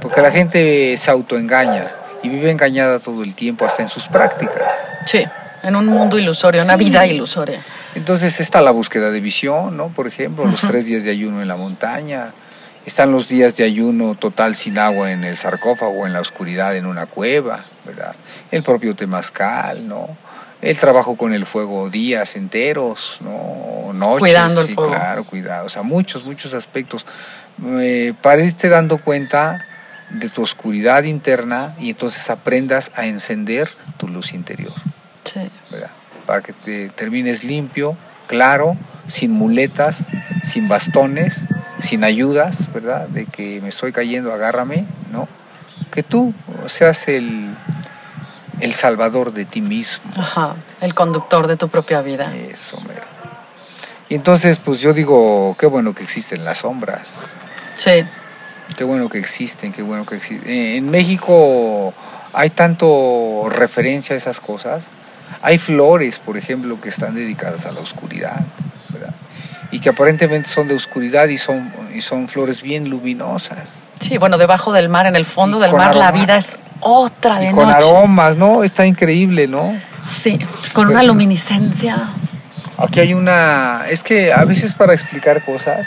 Porque 0.00 0.20
la 0.20 0.30
gente 0.30 0.94
se 0.96 1.10
autoengaña 1.10 1.90
y 2.22 2.28
vive 2.28 2.52
engañada 2.52 3.00
todo 3.00 3.24
el 3.24 3.34
tiempo, 3.34 3.64
hasta 3.64 3.82
en 3.82 3.88
sus 3.88 4.06
prácticas. 4.06 4.72
Sí. 5.06 5.24
En 5.64 5.74
un 5.74 5.86
mundo 5.86 6.16
ilusorio, 6.18 6.62
una 6.62 6.76
Sí. 6.78 6.84
vida 6.84 7.06
ilusoria. 7.06 7.60
Entonces 7.94 8.40
está 8.40 8.60
la 8.62 8.70
búsqueda 8.70 9.10
de 9.10 9.20
visión, 9.20 9.76
¿no? 9.76 9.88
Por 9.88 10.06
ejemplo, 10.06 10.44
los 10.46 10.60
tres 10.60 10.86
días 10.86 11.04
de 11.04 11.10
ayuno 11.10 11.42
en 11.42 11.48
la 11.48 11.56
montaña. 11.56 12.32
Están 12.84 13.12
los 13.12 13.28
días 13.28 13.56
de 13.56 13.64
ayuno 13.64 14.16
total 14.16 14.56
sin 14.56 14.76
agua 14.78 15.12
en 15.12 15.22
el 15.22 15.36
sarcófago, 15.36 16.06
en 16.06 16.12
la 16.12 16.20
oscuridad, 16.20 16.74
en 16.74 16.86
una 16.86 17.06
cueva, 17.06 17.66
¿verdad? 17.84 18.14
El 18.50 18.62
propio 18.64 18.96
temazcal, 18.96 19.86
¿no? 19.86 20.08
El 20.60 20.78
trabajo 20.78 21.16
con 21.16 21.32
el 21.32 21.46
fuego 21.46 21.90
días 21.90 22.34
enteros, 22.34 23.18
¿no? 23.20 23.92
Noches, 23.92 24.20
Cuidando 24.20 24.62
el 24.62 24.68
sí, 24.68 24.74
fuego. 24.74 24.90
claro, 24.90 25.24
cuidado. 25.24 25.66
O 25.66 25.68
sea, 25.68 25.82
muchos, 25.82 26.24
muchos 26.24 26.54
aspectos. 26.54 27.06
Eh, 27.66 28.14
para 28.20 28.42
irte 28.42 28.68
dando 28.68 28.98
cuenta 28.98 29.64
de 30.10 30.28
tu 30.28 30.42
oscuridad 30.42 31.04
interna 31.04 31.74
y 31.78 31.90
entonces 31.90 32.30
aprendas 32.30 32.90
a 32.96 33.06
encender 33.06 33.70
tu 33.96 34.08
luz 34.08 34.32
interior. 34.32 34.72
Sí. 35.24 35.40
Para 36.32 36.40
que 36.40 36.54
te 36.54 36.88
termines 36.88 37.44
limpio, 37.44 37.94
claro, 38.26 38.74
sin 39.06 39.32
muletas, 39.32 40.06
sin 40.42 40.66
bastones, 40.66 41.44
sin 41.78 42.04
ayudas, 42.04 42.72
¿verdad? 42.72 43.06
De 43.06 43.26
que 43.26 43.60
me 43.60 43.68
estoy 43.68 43.92
cayendo, 43.92 44.32
agárrame, 44.32 44.86
¿no? 45.12 45.28
Que 45.90 46.02
tú 46.02 46.32
seas 46.68 47.06
el, 47.08 47.54
el 48.60 48.72
salvador 48.72 49.34
de 49.34 49.44
ti 49.44 49.60
mismo. 49.60 50.10
Ajá. 50.16 50.56
El 50.80 50.94
conductor 50.94 51.48
de 51.48 51.58
tu 51.58 51.68
propia 51.68 52.00
vida. 52.00 52.34
Eso, 52.34 52.80
mero. 52.80 53.02
Y 54.08 54.14
entonces, 54.14 54.56
pues 54.56 54.80
yo 54.80 54.94
digo, 54.94 55.54
qué 55.58 55.66
bueno 55.66 55.92
que 55.92 56.02
existen 56.02 56.46
las 56.46 56.60
sombras. 56.60 57.30
Sí. 57.76 58.06
Qué 58.74 58.84
bueno 58.84 59.10
que 59.10 59.18
existen, 59.18 59.70
qué 59.70 59.82
bueno 59.82 60.06
que 60.06 60.16
existen. 60.16 60.50
En 60.50 60.90
México 60.90 61.92
hay 62.32 62.48
tanto 62.48 63.48
referencia 63.50 64.14
a 64.14 64.16
esas 64.16 64.40
cosas. 64.40 64.88
Hay 65.42 65.58
flores, 65.58 66.18
por 66.18 66.36
ejemplo, 66.36 66.80
que 66.80 66.88
están 66.88 67.14
dedicadas 67.14 67.66
a 67.66 67.72
la 67.72 67.80
oscuridad, 67.80 68.40
¿verdad? 68.90 69.14
Y 69.72 69.80
que 69.80 69.88
aparentemente 69.88 70.48
son 70.48 70.68
de 70.68 70.74
oscuridad 70.74 71.26
y 71.28 71.38
son, 71.38 71.72
y 71.94 72.00
son 72.00 72.28
flores 72.28 72.62
bien 72.62 72.88
luminosas. 72.88 73.82
Sí, 74.00 74.18
bueno, 74.18 74.38
debajo 74.38 74.72
del 74.72 74.88
mar, 74.88 75.06
en 75.06 75.16
el 75.16 75.24
fondo 75.24 75.58
Y 75.58 75.62
del 75.62 75.72
mar, 75.72 75.94
la 75.96 76.12
vida 76.12 76.36
es 76.36 76.58
otra 76.80 77.38
de 77.38 77.50
y 77.50 77.52
con 77.52 77.68
noche. 77.68 77.76
aromas, 77.78 78.36
¿no? 78.36 78.62
Está 78.64 78.86
increíble, 78.86 79.46
¿no? 79.48 79.74
Sí, 80.10 80.38
con 80.72 80.86
una 80.88 80.98
Bueno. 80.98 81.12
luminiscencia. 81.14 82.08
Aquí 82.78 83.00
hay 83.00 83.14
una... 83.14 83.82
Es 83.90 84.02
que 84.02 84.32
a 84.32 84.44
veces 84.44 84.74
para 84.74 84.92
explicar 84.92 85.44
cosas 85.44 85.86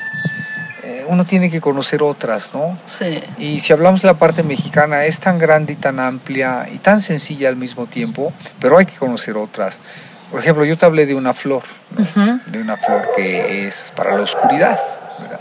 uno 1.07 1.25
tiene 1.25 1.49
que 1.49 1.61
conocer 1.61 2.03
otras, 2.03 2.53
¿no? 2.53 2.77
Sí. 2.85 3.21
Y 3.37 3.59
si 3.59 3.73
hablamos 3.73 4.01
de 4.01 4.07
la 4.07 4.15
parte 4.15 4.43
mexicana, 4.43 5.05
es 5.05 5.19
tan 5.19 5.37
grande 5.37 5.73
y 5.73 5.75
tan 5.75 5.99
amplia 5.99 6.67
y 6.71 6.77
tan 6.77 7.01
sencilla 7.01 7.49
al 7.49 7.55
mismo 7.55 7.85
tiempo, 7.87 8.33
pero 8.59 8.77
hay 8.77 8.85
que 8.85 8.95
conocer 8.95 9.37
otras. 9.37 9.79
Por 10.31 10.39
ejemplo, 10.39 10.65
yo 10.65 10.77
te 10.77 10.85
hablé 10.85 11.05
de 11.05 11.15
una 11.15 11.33
flor, 11.33 11.63
¿no? 12.15 12.39
De 12.45 12.59
una 12.59 12.77
flor 12.77 13.09
que 13.15 13.67
es 13.67 13.93
para 13.95 14.15
la 14.15 14.21
oscuridad. 14.21 14.79
¿verdad? 15.19 15.39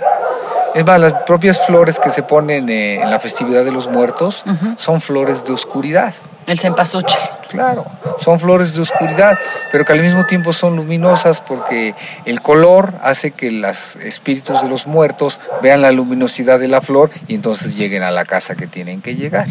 Es 0.74 0.84
más, 0.84 0.98
las 0.98 1.12
propias 1.22 1.64
flores 1.64 2.00
que 2.00 2.10
se 2.10 2.24
ponen 2.24 2.68
eh, 2.68 3.00
en 3.00 3.08
la 3.08 3.20
festividad 3.20 3.64
de 3.64 3.70
los 3.70 3.88
muertos 3.88 4.42
son 4.76 5.00
flores 5.00 5.44
de 5.44 5.52
oscuridad. 5.52 6.12
El 6.48 6.58
cempasúchil. 6.58 7.18
claro. 7.48 7.86
Son 8.20 8.40
flores 8.40 8.74
de 8.74 8.80
oscuridad, 8.80 9.38
pero 9.70 9.84
que 9.84 9.92
al 9.92 10.00
mismo 10.00 10.26
tiempo 10.26 10.52
son 10.52 10.76
luminosas 10.76 11.40
porque 11.40 11.94
el 12.24 12.42
color 12.42 12.92
hace 13.02 13.30
que 13.30 13.52
los 13.52 13.96
espíritus 13.96 14.62
de 14.62 14.68
los 14.68 14.86
muertos 14.86 15.40
vean 15.62 15.80
la 15.80 15.92
luminosidad 15.92 16.58
de 16.58 16.68
la 16.68 16.80
flor 16.80 17.10
y 17.28 17.36
entonces 17.36 17.76
lleguen 17.76 18.02
a 18.02 18.10
la 18.10 18.24
casa 18.24 18.56
que 18.56 18.66
tienen 18.66 19.00
que 19.00 19.14
llegar. 19.14 19.46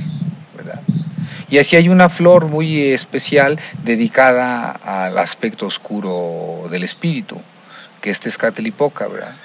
¿verdad? 0.56 0.82
Y 1.50 1.58
así 1.58 1.78
hay 1.78 1.88
una 1.88 2.10
flor 2.10 2.48
muy 2.48 2.92
especial 2.92 3.60
dedicada 3.84 4.72
al 4.72 5.18
aspecto 5.18 5.68
oscuro 5.68 6.68
del 6.70 6.84
espíritu, 6.84 7.40
que 8.02 8.10
es 8.10 8.20
Tezcatlipoca, 8.20 9.08
¿verdad? 9.08 9.36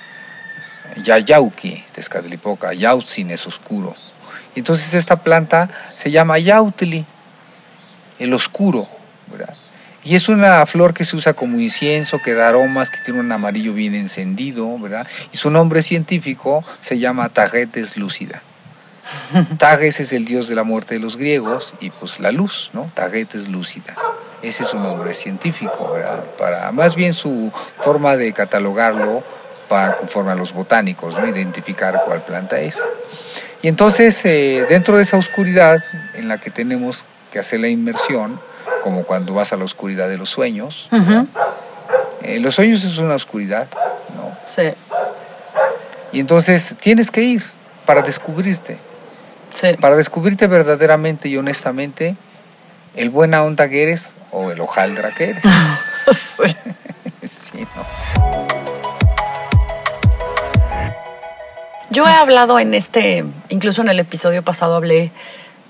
Yayauki, 0.97 1.85
Tezcatlipoca, 1.93 2.73
Yautzin 2.73 3.31
es 3.31 3.47
oscuro. 3.47 3.95
Entonces 4.55 4.95
esta 4.95 5.17
planta 5.17 5.69
se 5.95 6.11
llama 6.11 6.39
Yautli, 6.39 7.05
el 8.19 8.35
oscuro, 8.35 8.89
¿verdad? 9.31 9.55
Y 10.05 10.15
es 10.15 10.29
una 10.29 10.65
flor 10.67 10.95
que 10.95 11.05
se 11.05 11.17
usa 11.17 11.35
como 11.35 11.61
incienso, 11.61 12.19
que 12.19 12.35
da 12.35 12.49
aromas, 12.49 12.91
que 12.91 12.99
tiene 12.99 13.21
un 13.21 13.31
amarillo 13.31 13.75
bien 13.75 13.95
encendido, 13.95 14.79
¿verdad? 14.79 15.07
Y 15.33 15.37
su 15.37 15.51
nombre 15.51 15.83
científico 15.83 16.65
se 16.81 16.99
llama 16.99 17.29
Tagetes 17.29 17.97
lúcida. 17.97 18.43
Tages 19.59 20.01
es 20.01 20.13
el 20.13 20.25
dios 20.25 20.49
de 20.49 20.55
la 20.55 20.65
muerte 20.65 20.95
de 20.95 21.01
los 21.01 21.17
griegos 21.17 21.75
y 21.81 21.91
pues 21.91 22.21
la 22.21 22.33
luz, 22.33 22.71
¿no? 22.73 22.91
Tagetes 22.95 23.49
lúcida. 23.49 23.95
Ese 24.43 24.63
es 24.63 24.69
su 24.69 24.79
nombre 24.79 25.15
científico, 25.15 25.93
¿verdad? 25.93 26.25
Para 26.39 26.71
más 26.73 26.95
bien 26.95 27.13
su 27.13 27.53
forma 27.81 28.17
de 28.17 28.33
catalogarlo 28.33 29.25
para 29.69 29.97
conforme 29.97 30.33
a 30.33 30.35
los 30.35 30.53
botánicos, 30.53 31.19
¿no? 31.19 31.27
Identificar 31.27 32.03
cuál 32.07 32.23
planta 32.23 32.59
es. 32.61 32.79
Y 33.63 33.69
entonces, 33.69 34.25
eh, 34.25 34.67
dentro 34.69 34.97
de 34.97 35.03
esa 35.03 35.17
oscuridad 35.17 35.83
en 36.15 36.29
la 36.29 36.39
que 36.39 36.51
tenemos 36.51 37.05
que 37.33 37.39
hacer 37.39 37.61
la 37.61 37.69
inmersión, 37.69 38.41
como 38.83 39.05
cuando 39.05 39.35
vas 39.35 39.53
a 39.53 39.57
la 39.57 39.65
oscuridad 39.65 40.09
de 40.09 40.17
los 40.17 40.31
sueños, 40.31 40.89
eh, 42.23 42.39
los 42.41 42.55
sueños 42.55 42.85
es 42.85 42.99
una 42.99 43.15
oscuridad, 43.15 43.67
¿no? 44.17 44.37
Sí. 44.47 44.75
Y 46.13 46.21
entonces 46.21 46.75
tienes 46.81 47.11
que 47.11 47.23
ir 47.23 47.45
para 47.85 48.03
descubrirte. 48.03 48.79
Sí. 49.53 49.77
Para 49.81 49.97
descubrirte 49.97 50.47
verdaderamente 50.47 51.29
y 51.29 51.37
honestamente 51.37 52.17
el 52.95 53.11
buena 53.11 53.43
onda 53.43 53.69
que 53.69 53.83
eres 53.83 54.15
o 54.31 54.51
el 54.51 54.61
hojaldra 54.61 55.15
que 55.15 55.31
eres. 55.31 55.45
sí. 56.13 56.55
Sí, 57.29 57.67
¿no? 57.77 58.58
Yo 61.91 62.07
he 62.07 62.13
hablado 62.13 62.59
en 62.59 62.75
este, 62.75 63.25
incluso 63.49 63.83
en 63.83 63.89
el 63.89 63.99
episodio 64.01 64.43
pasado 64.43 64.77
hablé 64.77 65.11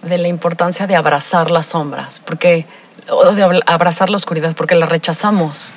de 0.02 0.18
la 0.18 0.28
importancia 0.28 0.86
de 0.86 0.96
abrazar 0.96 1.50
las 1.50 1.66
sombras, 1.66 2.20
porque 2.24 2.66
o 3.10 3.32
de 3.32 3.42
abra- 3.42 3.62
abrazar 3.66 4.10
la 4.10 4.16
oscuridad, 4.16 4.54
porque 4.56 4.74
la 4.74 4.86
rechazamos. 4.86 5.72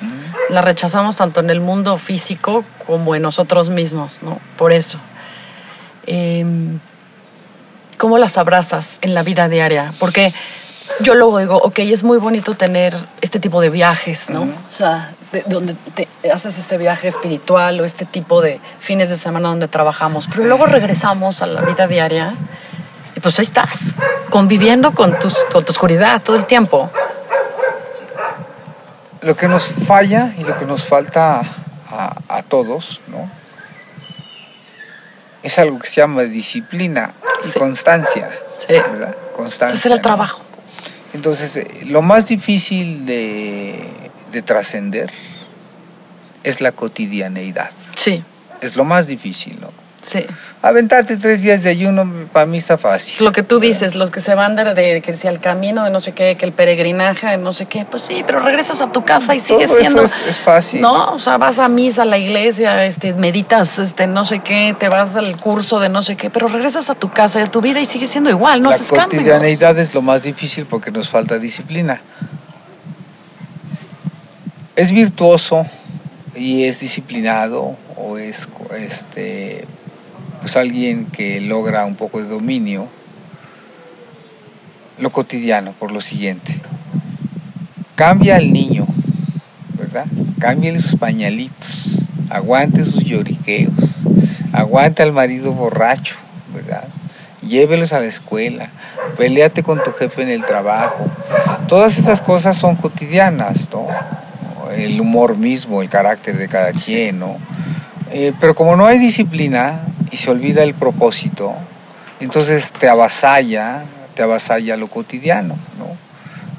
La 0.50 0.60
rechazamos 0.60 1.16
tanto 1.16 1.40
en 1.40 1.48
el 1.50 1.60
mundo 1.60 1.96
físico 1.96 2.64
como 2.86 3.14
en 3.14 3.22
nosotros 3.22 3.70
mismos, 3.70 4.22
¿no? 4.22 4.38
Por 4.58 4.72
eso. 4.72 4.98
Em, 6.06 6.78
¿Cómo 7.98 8.18
las 8.18 8.36
abrazas 8.36 8.98
en 9.02 9.14
la 9.14 9.22
vida 9.22 9.48
diaria? 9.48 9.94
Porque 10.00 10.34
yo 11.00 11.14
luego 11.14 11.38
digo, 11.38 11.56
ok, 11.56 11.78
es 11.80 12.04
muy 12.04 12.18
bonito 12.18 12.54
tener 12.54 12.94
este 13.20 13.38
tipo 13.40 13.60
de 13.60 13.70
viajes, 13.70 14.30
¿no? 14.30 14.42
O 14.42 14.70
sea, 14.72 15.14
de- 15.32 15.42
donde 15.46 15.74
te 15.94 16.08
haces 16.30 16.58
este 16.58 16.76
viaje 16.78 17.08
espiritual 17.08 17.80
o 17.80 17.84
este 17.84 18.04
tipo 18.04 18.40
de 18.42 18.60
fines 18.78 19.08
de 19.10 19.16
semana 19.16 19.48
donde 19.48 19.68
trabajamos, 19.68 20.28
pero 20.28 20.44
luego 20.44 20.66
regresamos 20.66 21.42
a 21.42 21.46
la 21.46 21.62
vida 21.62 21.86
diaria 21.86 22.34
y 23.16 23.20
pues 23.20 23.38
ahí 23.38 23.44
estás, 23.44 23.94
conviviendo 24.30 24.92
con, 24.94 25.18
tus, 25.18 25.34
con 25.52 25.64
tu 25.64 25.72
oscuridad 25.72 26.22
todo 26.22 26.36
el 26.36 26.46
tiempo. 26.46 26.90
Lo 29.22 29.36
que 29.36 29.46
nos 29.48 29.64
falla 29.64 30.32
y 30.36 30.42
lo 30.44 30.58
que 30.58 30.64
nos 30.64 30.82
falta 30.84 31.42
a, 31.90 32.14
a 32.28 32.42
todos, 32.42 33.00
¿no? 33.06 33.30
Es 35.42 35.58
algo 35.58 35.78
que 35.78 35.86
se 35.88 36.00
llama 36.00 36.22
disciplina 36.22 37.14
y 37.44 37.48
Sí. 37.48 37.58
constancia. 37.58 38.30
Sí. 38.58 38.66
¿verdad? 38.74 39.10
Es 39.10 39.36
Constancia. 39.36 39.74
hacer 39.74 39.92
el 39.92 39.98
¿no? 39.98 40.02
trabajo. 40.02 40.42
Entonces, 41.14 41.56
eh, 41.56 41.66
lo 41.86 42.02
más 42.02 42.26
difícil 42.26 43.04
de, 43.06 43.84
de 44.32 44.42
trascender 44.42 45.10
es 46.42 46.60
la 46.60 46.72
cotidianeidad. 46.72 47.70
Sí, 47.94 48.24
Es 48.60 48.76
lo 48.76 48.84
más 48.84 49.06
difícil, 49.06 49.58
¿no? 49.60 49.70
Sí. 50.02 50.24
Aventarte 50.60 51.16
tres 51.16 51.42
días 51.42 51.62
de 51.62 51.70
ayuno 51.70 52.28
para 52.32 52.46
mí 52.46 52.58
está 52.58 52.78
fácil. 52.78 53.24
Lo 53.24 53.32
que 53.32 53.42
tú 53.42 53.58
dices, 53.58 53.94
los 53.94 54.10
que 54.10 54.20
se 54.20 54.34
van 54.34 54.54
de, 54.54 54.74
de 54.74 55.00
que 55.00 55.16
si 55.16 55.26
al 55.26 55.40
camino 55.40 55.84
de 55.84 55.90
no 55.90 56.00
sé 56.00 56.12
qué, 56.12 56.36
que 56.36 56.44
el 56.44 56.52
peregrinaje 56.52 57.26
de 57.26 57.36
no 57.38 57.52
sé 57.52 57.66
qué, 57.66 57.84
pues 57.84 58.02
sí, 58.02 58.22
pero 58.26 58.40
regresas 58.40 58.80
a 58.80 58.92
tu 58.92 59.02
casa 59.04 59.34
y 59.34 59.38
Todo 59.40 59.58
sigues 59.58 59.70
eso 59.70 59.80
siendo. 59.80 60.02
es, 60.04 60.14
es 60.28 60.38
fácil. 60.38 60.80
No, 60.80 61.14
o 61.14 61.18
sea, 61.18 61.38
vas 61.38 61.58
a 61.58 61.68
misa, 61.68 62.02
a 62.02 62.04
la 62.04 62.18
iglesia, 62.18 62.84
este, 62.84 63.12
meditas, 63.14 63.78
este, 63.78 64.06
no 64.06 64.24
sé 64.24 64.40
qué, 64.40 64.76
te 64.78 64.88
vas 64.88 65.16
al 65.16 65.36
curso 65.36 65.80
de 65.80 65.88
no 65.88 66.02
sé 66.02 66.16
qué, 66.16 66.30
pero 66.30 66.48
regresas 66.48 66.90
a 66.90 66.94
tu 66.94 67.10
casa 67.10 67.40
y 67.40 67.42
a 67.44 67.46
tu 67.46 67.60
vida 67.60 67.80
y 67.80 67.84
sigue 67.84 68.06
siendo 68.06 68.30
igual, 68.30 68.62
no 68.62 68.68
la 68.68 68.76
haces 68.76 68.92
cambios. 68.92 69.22
cotidianeidad 69.22 69.78
es 69.78 69.94
lo 69.94 70.02
más 70.02 70.22
difícil 70.22 70.66
porque 70.66 70.90
nos 70.90 71.08
falta 71.08 71.38
disciplina. 71.38 72.02
Es 74.74 74.92
virtuoso 74.92 75.66
y 76.34 76.64
es 76.64 76.80
disciplinado 76.80 77.76
o 77.96 78.18
es 78.18 78.48
este 78.76 79.66
pues 80.42 80.56
alguien 80.56 81.06
que 81.06 81.40
logra 81.40 81.86
un 81.86 81.94
poco 81.94 82.20
de 82.20 82.28
dominio 82.28 82.88
lo 84.98 85.10
cotidiano 85.10 85.72
por 85.72 85.92
lo 85.92 86.00
siguiente. 86.00 86.60
Cambia 87.94 88.36
al 88.36 88.52
niño, 88.52 88.86
¿verdad? 89.78 90.06
Cámbiale 90.40 90.80
sus 90.80 90.96
pañalitos, 90.96 92.08
aguante 92.28 92.82
sus 92.82 93.04
lloriqueos, 93.04 93.72
aguante 94.52 95.04
al 95.04 95.12
marido 95.12 95.52
borracho, 95.52 96.16
¿verdad? 96.52 96.88
Llévelos 97.46 97.92
a 97.92 98.00
la 98.00 98.06
escuela, 98.06 98.70
peleate 99.16 99.62
con 99.62 99.80
tu 99.82 99.92
jefe 99.92 100.22
en 100.22 100.30
el 100.30 100.44
trabajo. 100.44 101.06
Todas 101.68 101.98
esas 101.98 102.20
cosas 102.20 102.56
son 102.56 102.74
cotidianas, 102.74 103.68
¿no? 103.72 103.86
El 104.74 105.00
humor 105.00 105.36
mismo, 105.36 105.82
el 105.82 105.88
carácter 105.88 106.36
de 106.36 106.48
cada 106.48 106.72
quien, 106.72 107.20
¿no? 107.20 107.36
Eh, 108.10 108.32
pero 108.40 108.54
como 108.54 108.74
no 108.74 108.86
hay 108.86 108.98
disciplina 108.98 109.80
y 110.12 110.18
se 110.18 110.30
olvida 110.30 110.62
el 110.62 110.74
propósito, 110.74 111.54
entonces 112.20 112.72
te 112.72 112.88
avasalla, 112.88 113.84
te 114.14 114.22
avasalla 114.22 114.76
lo 114.76 114.88
cotidiano, 114.88 115.56
¿no? 115.78 115.96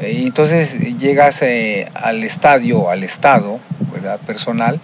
Eh, 0.04 0.20
y 0.20 0.26
entonces 0.26 0.78
llegas 0.98 1.42
eh, 1.44 1.90
al 1.94 2.24
estadio, 2.24 2.90
al 2.90 3.04
estado, 3.04 3.60
¿verdad? 3.94 4.20
Personal, 4.20 4.82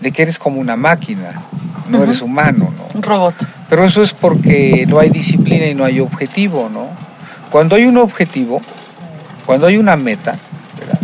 de 0.00 0.10
que 0.10 0.22
eres 0.22 0.38
como 0.38 0.60
una 0.60 0.76
máquina, 0.76 1.42
no 1.88 2.02
eres 2.02 2.20
humano, 2.20 2.74
¿no? 2.76 2.88
Un 2.92 3.02
robot. 3.02 3.34
Pero 3.70 3.84
eso 3.84 4.02
es 4.02 4.12
porque 4.12 4.84
no 4.86 4.98
hay 4.98 5.10
disciplina 5.10 5.66
y 5.66 5.74
no 5.74 5.84
hay 5.84 6.00
objetivo, 6.00 6.68
¿no? 6.68 6.88
Cuando 7.50 7.76
hay 7.76 7.86
un 7.86 7.96
objetivo, 7.96 8.60
cuando 9.46 9.66
hay 9.66 9.78
una 9.78 9.96
meta, 9.96 10.36
¿verdad? 10.78 10.98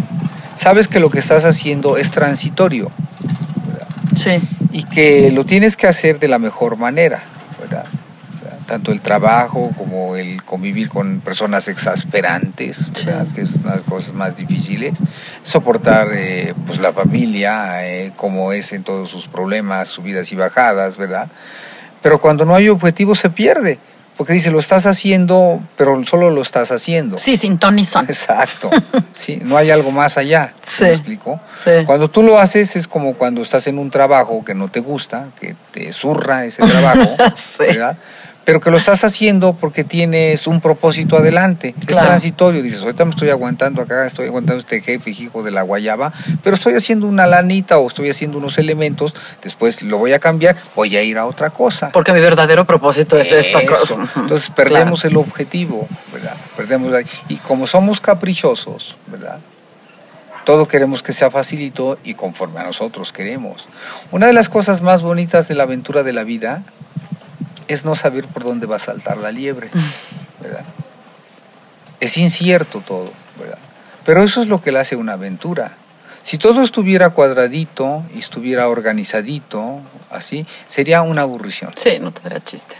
sabes 0.56 0.88
que 0.88 1.00
lo 1.00 1.10
que 1.10 1.18
estás 1.18 1.44
haciendo 1.44 1.96
es 1.96 2.10
transitorio 2.10 2.90
¿verdad? 3.66 3.86
Sí. 4.16 4.40
Y 4.74 4.82
que 4.82 5.30
lo 5.30 5.46
tienes 5.46 5.76
que 5.76 5.86
hacer 5.86 6.18
de 6.18 6.26
la 6.26 6.40
mejor 6.40 6.76
manera, 6.76 7.22
¿verdad? 7.60 7.86
Tanto 8.66 8.90
el 8.90 9.02
trabajo 9.02 9.70
como 9.78 10.16
el 10.16 10.42
convivir 10.42 10.88
con 10.88 11.20
personas 11.20 11.68
exasperantes, 11.68 12.90
¿verdad? 13.04 13.26
Sí. 13.28 13.34
que 13.34 13.40
es 13.42 13.54
una 13.54 13.70
de 13.70 13.76
las 13.76 13.82
cosas 13.84 14.14
más 14.14 14.36
difíciles, 14.36 14.98
soportar 15.44 16.08
eh, 16.12 16.54
pues 16.66 16.80
la 16.80 16.92
familia, 16.92 17.88
eh, 17.88 18.12
como 18.16 18.52
es 18.52 18.72
en 18.72 18.82
todos 18.82 19.08
sus 19.10 19.28
problemas, 19.28 19.90
subidas 19.90 20.32
y 20.32 20.34
bajadas, 20.34 20.96
¿verdad? 20.96 21.28
Pero 22.02 22.20
cuando 22.20 22.44
no 22.44 22.56
hay 22.56 22.68
objetivo 22.68 23.14
se 23.14 23.30
pierde, 23.30 23.78
porque 24.16 24.32
dice, 24.32 24.50
lo 24.50 24.60
estás 24.60 24.86
haciendo, 24.86 25.60
pero 25.76 26.02
solo 26.04 26.30
lo 26.30 26.42
estás 26.42 26.70
haciendo. 26.70 27.18
Sí, 27.18 27.36
sin 27.36 27.58
Tony 27.58 27.84
Son. 27.84 28.04
Exacto, 28.06 28.70
sí, 29.14 29.40
no 29.42 29.56
hay 29.56 29.70
algo 29.70 29.90
más 29.90 30.16
allá, 30.18 30.54
Sí. 30.62 30.84
¿me 30.84 30.90
explico? 30.90 31.40
Sí. 31.62 31.70
Cuando 31.86 32.08
tú 32.08 32.22
lo 32.22 32.38
haces 32.38 32.76
es 32.76 32.86
como 32.88 33.14
cuando 33.14 33.42
estás 33.42 33.66
en 33.66 33.78
un 33.78 33.90
trabajo 33.90 34.44
que 34.44 34.54
no 34.54 34.68
te 34.68 34.80
gusta, 34.80 35.28
que 35.40 35.56
te 35.72 35.92
zurra 35.92 36.44
ese 36.44 36.62
trabajo, 36.62 37.16
Sí. 37.36 37.64
¿verdad? 37.66 37.96
Pero 38.44 38.60
que 38.60 38.70
lo 38.70 38.76
estás 38.76 39.04
haciendo 39.04 39.54
porque 39.54 39.84
tienes 39.84 40.46
un 40.46 40.60
propósito 40.60 41.16
adelante. 41.16 41.74
Es 41.80 41.96
transitorio. 41.96 42.62
Dices, 42.62 42.82
ahorita 42.82 43.04
me 43.06 43.12
estoy 43.12 43.30
aguantando 43.30 43.80
acá, 43.80 44.04
estoy 44.06 44.26
aguantando 44.26 44.60
este 44.60 44.82
jefe, 44.82 45.10
hijo 45.10 45.42
de 45.42 45.50
la 45.50 45.62
guayaba, 45.62 46.12
pero 46.42 46.54
estoy 46.54 46.74
haciendo 46.74 47.06
una 47.06 47.26
lanita 47.26 47.78
o 47.78 47.88
estoy 47.88 48.10
haciendo 48.10 48.36
unos 48.38 48.58
elementos, 48.58 49.14
después 49.42 49.82
lo 49.82 49.96
voy 49.98 50.12
a 50.12 50.18
cambiar, 50.18 50.56
voy 50.76 50.94
a 50.96 51.02
ir 51.02 51.16
a 51.16 51.24
otra 51.26 51.50
cosa. 51.50 51.90
Porque 51.92 52.12
mi 52.12 52.20
verdadero 52.20 52.64
propósito 52.66 53.16
es 53.18 53.32
esta 53.32 53.60
Eso. 53.60 53.70
cosa. 53.96 54.12
Entonces 54.16 54.50
perdemos 54.50 55.04
el 55.06 55.16
objetivo, 55.16 55.88
¿verdad? 56.12 56.36
Perdemos 56.56 56.92
la- 56.92 57.00
y 57.28 57.36
como 57.36 57.66
somos 57.66 58.00
caprichosos, 58.00 58.96
¿verdad? 59.06 59.38
Todo 60.44 60.68
queremos 60.68 61.02
que 61.02 61.14
sea 61.14 61.30
facilito 61.30 61.98
y 62.04 62.12
conforme 62.12 62.60
a 62.60 62.64
nosotros 62.64 63.12
queremos. 63.14 63.66
Una 64.10 64.26
de 64.26 64.34
las 64.34 64.50
cosas 64.50 64.82
más 64.82 65.00
bonitas 65.00 65.48
de 65.48 65.54
la 65.54 65.62
aventura 65.62 66.02
de 66.02 66.12
la 66.12 66.24
vida 66.24 66.62
es 67.68 67.84
no 67.84 67.94
saber 67.94 68.26
por 68.26 68.44
dónde 68.44 68.66
va 68.66 68.76
a 68.76 68.80
saltar 68.80 69.18
la 69.18 69.30
liebre, 69.30 69.70
¿verdad? 70.40 70.64
Es 72.00 72.16
incierto 72.16 72.80
todo, 72.80 73.12
¿verdad? 73.38 73.58
Pero 74.04 74.22
eso 74.22 74.42
es 74.42 74.48
lo 74.48 74.60
que 74.60 74.72
le 74.72 74.80
hace 74.80 74.96
una 74.96 75.14
aventura. 75.14 75.76
Si 76.22 76.38
todo 76.38 76.62
estuviera 76.62 77.10
cuadradito 77.10 78.04
y 78.14 78.18
estuviera 78.18 78.68
organizadito, 78.68 79.80
así, 80.10 80.46
sería 80.68 81.02
una 81.02 81.22
aburrición. 81.22 81.72
Sí, 81.76 81.98
no 82.00 82.12
tendría 82.12 82.42
chiste. 82.42 82.76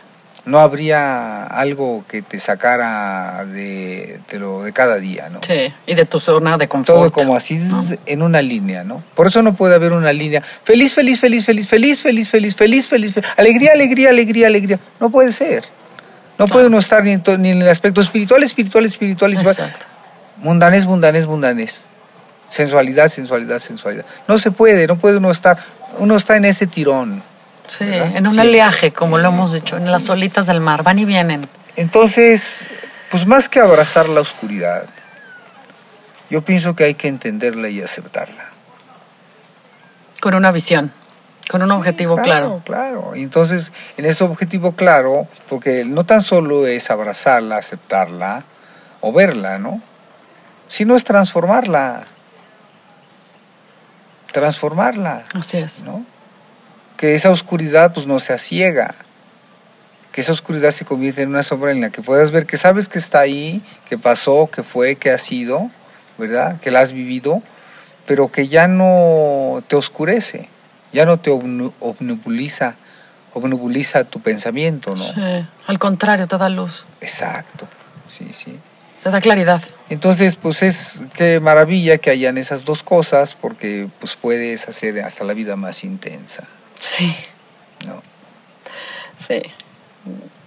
No 0.46 0.60
habría 0.60 1.44
algo 1.44 2.04
que 2.06 2.20
te 2.20 2.38
sacara 2.38 3.46
de, 3.46 4.20
de 4.30 4.38
lo 4.38 4.62
de 4.62 4.72
cada 4.74 4.96
día, 4.96 5.30
¿no? 5.30 5.40
Sí, 5.46 5.72
y 5.86 5.94
de 5.94 6.04
tu 6.04 6.20
zona 6.20 6.58
de 6.58 6.68
confort. 6.68 6.98
Todo 6.98 7.12
como 7.12 7.34
así 7.34 7.58
en 8.04 8.22
una 8.22 8.42
línea, 8.42 8.84
¿no? 8.84 9.02
Por 9.14 9.26
eso 9.26 9.42
no 9.42 9.54
puede 9.54 9.74
haber 9.74 9.92
una 9.92 10.12
línea 10.12 10.42
feliz, 10.42 10.92
feliz, 10.92 11.20
feliz, 11.20 11.46
feliz, 11.46 11.66
feliz, 11.68 12.00
feliz, 12.00 12.28
feliz, 12.28 12.54
feliz, 12.54 12.88
feliz, 12.88 13.14
alegría, 13.36 13.72
alegría, 13.72 14.10
alegría, 14.10 14.46
alegría. 14.48 14.78
No 15.00 15.08
puede 15.08 15.32
ser. 15.32 15.64
No 16.38 16.46
puede 16.46 16.66
uno 16.66 16.78
estar 16.78 17.02
ni 17.04 17.12
en, 17.12 17.22
ni 17.38 17.50
en 17.50 17.62
el 17.62 17.68
aspecto 17.68 18.00
espiritual, 18.00 18.42
espiritual, 18.42 18.84
espiritual, 18.84 19.32
espiritual. 19.32 19.66
Exacto. 19.66 19.86
Mundanés, 20.38 20.84
mundanés, 20.84 21.26
mundanés. 21.26 21.86
Sensualidad, 22.48 23.08
sensualidad, 23.08 23.58
sensualidad. 23.60 24.04
No 24.28 24.38
se 24.38 24.50
puede, 24.50 24.86
no 24.86 24.98
puede 24.98 25.16
uno 25.18 25.30
estar, 25.30 25.58
uno 25.98 26.16
está 26.16 26.36
en 26.36 26.44
ese 26.44 26.66
tirón. 26.66 27.22
Sí, 27.66 27.84
¿verdad? 27.84 28.16
en 28.16 28.26
un 28.26 28.34
Sí. 28.34 28.40
oleaje, 28.40 28.92
como 28.92 29.18
lo 29.18 29.28
hemos 29.28 29.52
dicho, 29.52 29.76
en 29.76 29.90
las 29.90 30.08
olitas 30.10 30.46
del 30.46 30.60
mar, 30.60 30.82
van 30.82 30.98
y 30.98 31.04
vienen. 31.04 31.48
Entonces, 31.76 32.64
pues 33.10 33.26
más 33.26 33.48
que 33.48 33.60
abrazar 33.60 34.08
la 34.08 34.20
oscuridad, 34.20 34.84
yo 36.30 36.42
pienso 36.42 36.74
que 36.76 36.84
hay 36.84 36.94
que 36.94 37.08
entenderla 37.08 37.68
y 37.68 37.80
aceptarla. 37.80 38.50
Con 40.20 40.34
una 40.34 40.52
visión, 40.52 40.92
con 41.50 41.62
un 41.62 41.70
objetivo 41.70 42.16
claro. 42.16 42.62
Claro, 42.64 43.00
claro. 43.00 43.14
Entonces, 43.14 43.72
en 43.96 44.06
ese 44.06 44.24
objetivo 44.24 44.72
claro, 44.72 45.26
porque 45.48 45.84
no 45.84 46.04
tan 46.04 46.22
solo 46.22 46.66
es 46.66 46.90
abrazarla, 46.90 47.56
aceptarla 47.56 48.44
o 49.00 49.12
verla, 49.12 49.58
¿no? 49.58 49.80
Sino 50.68 50.96
es 50.96 51.04
transformarla. 51.04 52.04
Transformarla, 54.32 55.22
Así 55.34 55.58
es. 55.58 55.82
¿no? 55.82 56.04
Que 56.96 57.14
esa 57.14 57.30
oscuridad 57.30 57.92
pues 57.92 58.06
no 58.06 58.20
sea 58.20 58.38
ciega. 58.38 58.94
Que 60.12 60.20
esa 60.20 60.32
oscuridad 60.32 60.70
se 60.70 60.84
convierta 60.84 61.22
en 61.22 61.28
una 61.30 61.42
sombra 61.42 61.72
en 61.72 61.80
la 61.80 61.90
que 61.90 62.00
puedas 62.02 62.30
ver 62.30 62.46
que 62.46 62.56
sabes 62.56 62.88
que 62.88 62.98
está 62.98 63.20
ahí, 63.20 63.62
que 63.88 63.98
pasó, 63.98 64.48
que 64.52 64.62
fue, 64.62 64.94
que 64.96 65.10
ha 65.10 65.18
sido, 65.18 65.70
¿verdad? 66.18 66.60
Que 66.60 66.70
la 66.70 66.80
has 66.80 66.92
vivido, 66.92 67.42
pero 68.06 68.30
que 68.30 68.46
ya 68.46 68.68
no 68.68 69.64
te 69.66 69.74
oscurece, 69.74 70.48
ya 70.92 71.04
no 71.04 71.18
te 71.18 71.32
obnu- 71.32 71.72
obnubiliza, 71.80 72.76
obnubiliza 73.32 74.04
tu 74.04 74.20
pensamiento, 74.20 74.94
¿no? 74.94 75.02
Sí, 75.02 75.46
Al 75.66 75.78
contrario, 75.80 76.28
te 76.28 76.38
da 76.38 76.48
luz, 76.48 76.86
Exacto, 77.00 77.66
sí, 78.08 78.28
sí. 78.30 78.56
te 79.02 79.10
da 79.10 79.20
claridad. 79.20 79.60
Entonces, 79.90 80.36
pues 80.36 80.62
es 80.62 80.94
qué 81.14 81.40
maravilla 81.40 81.98
que 81.98 82.10
hayan 82.10 82.38
esas 82.38 82.64
dos 82.64 82.84
cosas, 82.84 83.34
porque 83.34 83.88
pues 83.98 84.14
puedes 84.14 84.68
hacer 84.68 85.00
hasta 85.02 85.24
la 85.24 85.34
vida 85.34 85.56
más 85.56 85.82
intensa, 85.82 86.44
Sí, 86.84 87.16
¿no? 87.86 88.02
sí. 89.16 89.40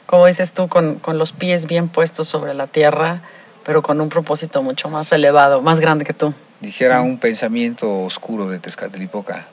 Como 0.06 0.28
dices 0.28 0.54
tú, 0.54 0.68
con, 0.68 1.00
con 1.00 1.18
los 1.18 1.32
pies 1.32 1.66
bien 1.66 1.90
puestos 1.90 2.28
sobre 2.28 2.54
la 2.54 2.68
tierra, 2.68 3.24
pero 3.66 3.82
con 3.82 4.00
un 4.00 4.10
propósito 4.10 4.62
mucho 4.62 4.88
más 4.88 5.12
elevado, 5.12 5.64
más 5.64 5.80
grande 5.80 6.06
que 6.06 6.14
tú. 6.14 6.36
Dijera 6.62 7.02
un 7.02 7.18
pensamiento 7.18 8.04
oscuro 8.04 8.48
de 8.50 8.60
Tezcatlipoca, 8.60 9.48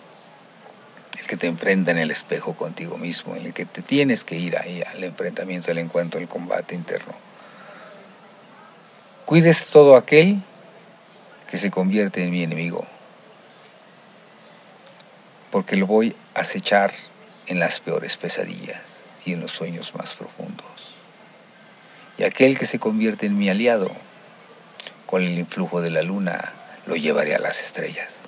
el 1.18 1.27
que 1.27 1.38
te 1.38 1.47
enfrenta 1.47 1.90
en 1.90 1.97
el 1.97 2.11
espejo 2.11 2.53
contigo 2.53 2.99
mismo, 2.99 3.35
en 3.35 3.47
el 3.47 3.55
que 3.55 3.64
te 3.64 3.81
tienes 3.81 4.23
que 4.23 4.37
ir 4.37 4.59
ahí 4.59 4.83
al 4.83 5.03
enfrentamiento, 5.03 5.70
el 5.70 5.79
encuentro, 5.79 6.20
el 6.20 6.29
combate 6.29 6.75
interno. 6.75 7.14
Cuides 9.25 9.66
todo 9.68 9.97
aquel 9.97 10.42
que 11.51 11.57
se 11.57 11.70
convierte 11.70 12.23
en 12.23 12.31
mi 12.31 12.42
enemigo, 12.42 12.85
porque 15.51 15.77
lo 15.77 15.87
voy 15.87 16.14
a 16.20 16.24
acechar 16.35 16.92
en 17.47 17.59
las 17.59 17.81
peores 17.81 18.16
pesadillas 18.16 19.05
y 19.27 19.33
en 19.33 19.40
los 19.40 19.53
sueños 19.53 19.94
más 19.94 20.14
profundos. 20.14 20.94
Y 22.18 22.25
aquel 22.25 22.59
que 22.59 22.66
se 22.66 22.79
convierte 22.79 23.27
en 23.27 23.38
mi 23.38 23.49
aliado, 23.49 23.90
con 25.07 25.23
el 25.23 25.38
influjo 25.38 25.81
de 25.81 25.90
la 25.90 26.03
luna, 26.03 26.53
lo 26.87 26.97
llevaré 26.97 27.35
a 27.35 27.38
las 27.38 27.61
estrellas. 27.61 28.23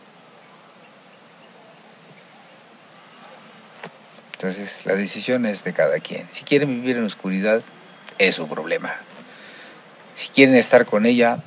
Entonces, 4.35 4.85
la 4.85 4.95
decisión 4.95 5.47
es 5.47 5.65
de 5.65 5.73
cada 5.73 5.99
quien. 5.99 6.29
Si 6.31 6.45
quieren 6.45 6.69
vivir 6.69 6.97
en 6.97 7.05
oscuridad, 7.05 7.63
es 8.19 8.35
su 8.35 8.49
problema. 8.49 8.97
Si 10.15 10.29
quieren 10.29 10.55
estar 10.55 10.87
con 10.87 11.07
ella, 11.07 11.39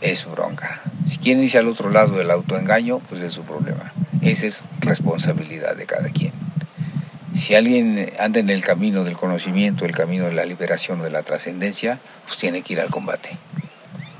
es 0.00 0.20
su 0.20 0.30
bronca. 0.30 0.80
Si 1.06 1.18
quieren 1.18 1.42
irse 1.42 1.58
al 1.58 1.68
otro 1.68 1.90
lado 1.90 2.16
del 2.16 2.30
autoengaño, 2.30 3.00
pues 3.00 3.20
es 3.20 3.34
su 3.34 3.42
problema. 3.42 3.92
Esa 4.22 4.46
es 4.46 4.64
responsabilidad 4.80 5.76
de 5.76 5.86
cada 5.86 6.08
quien. 6.10 6.32
Si 7.36 7.54
alguien 7.54 8.12
anda 8.18 8.40
en 8.40 8.50
el 8.50 8.62
camino 8.62 9.04
del 9.04 9.16
conocimiento, 9.16 9.84
el 9.84 9.92
camino 9.92 10.26
de 10.26 10.32
la 10.32 10.44
liberación 10.44 11.00
o 11.00 11.04
de 11.04 11.10
la 11.10 11.22
trascendencia, 11.22 11.98
pues 12.26 12.38
tiene 12.38 12.62
que 12.62 12.74
ir 12.74 12.80
al 12.80 12.90
combate, 12.90 13.30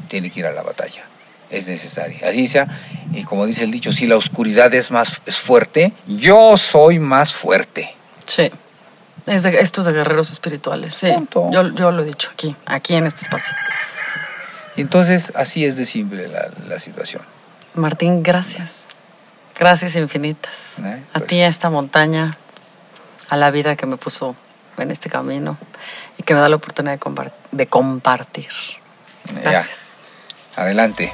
tiene 0.09 0.31
que 0.31 0.41
ir 0.41 0.47
a 0.47 0.53
la 0.53 0.63
batalla. 0.63 1.05
Es 1.51 1.67
necesaria. 1.67 2.29
Así 2.29 2.47
sea, 2.47 2.69
y 3.13 3.25
como 3.25 3.45
dice 3.45 3.65
el 3.65 3.73
dicho, 3.73 3.93
si 3.93 4.07
la 4.07 4.17
oscuridad 4.17 4.73
es 4.73 4.93
más 4.93 5.21
es 5.27 5.39
fuerte, 5.39 5.93
yo 6.07 6.57
soy 6.57 7.01
más 7.01 7.35
fuerte. 7.35 7.93
Sí. 8.25 8.51
Es 9.27 9.43
de, 9.43 9.61
esto 9.61 9.81
es 9.81 9.87
de 9.89 9.93
guerreros 9.93 10.31
espirituales, 10.31 10.95
sí. 10.95 11.09
Yo, 11.51 11.75
yo 11.75 11.91
lo 11.91 12.03
he 12.03 12.07
dicho 12.07 12.31
aquí, 12.33 12.55
aquí 12.65 12.95
en 12.95 13.07
este 13.07 13.23
espacio. 13.23 13.55
Y 14.77 14.83
entonces 14.83 15.33
así 15.35 15.65
es 15.65 15.77
de 15.77 15.85
simple 15.85 16.29
la, 16.29 16.51
la 16.69 16.79
situación. 16.79 17.23
Martín, 17.75 18.23
gracias. 18.23 18.89
Gracias 19.61 19.94
infinitas. 19.96 20.79
Eh, 20.79 21.05
a 21.11 21.18
pues. 21.18 21.27
ti, 21.27 21.40
a 21.42 21.46
esta 21.46 21.68
montaña, 21.68 22.31
a 23.29 23.37
la 23.37 23.51
vida 23.51 23.77
que 23.77 23.85
me 23.85 23.99
puso 23.99 24.35
en 24.79 24.90
este 24.90 25.11
camino 25.11 25.59
y 26.16 26.23
que 26.23 26.33
me 26.33 26.40
da 26.40 26.49
la 26.49 26.57
oportunidad 26.57 26.94
de, 26.94 26.99
compar- 27.01 27.35
de 27.53 27.66
compartir. 27.66 28.49
Gracias. 29.42 30.01
Ya, 30.57 30.62
adelante. 30.62 31.12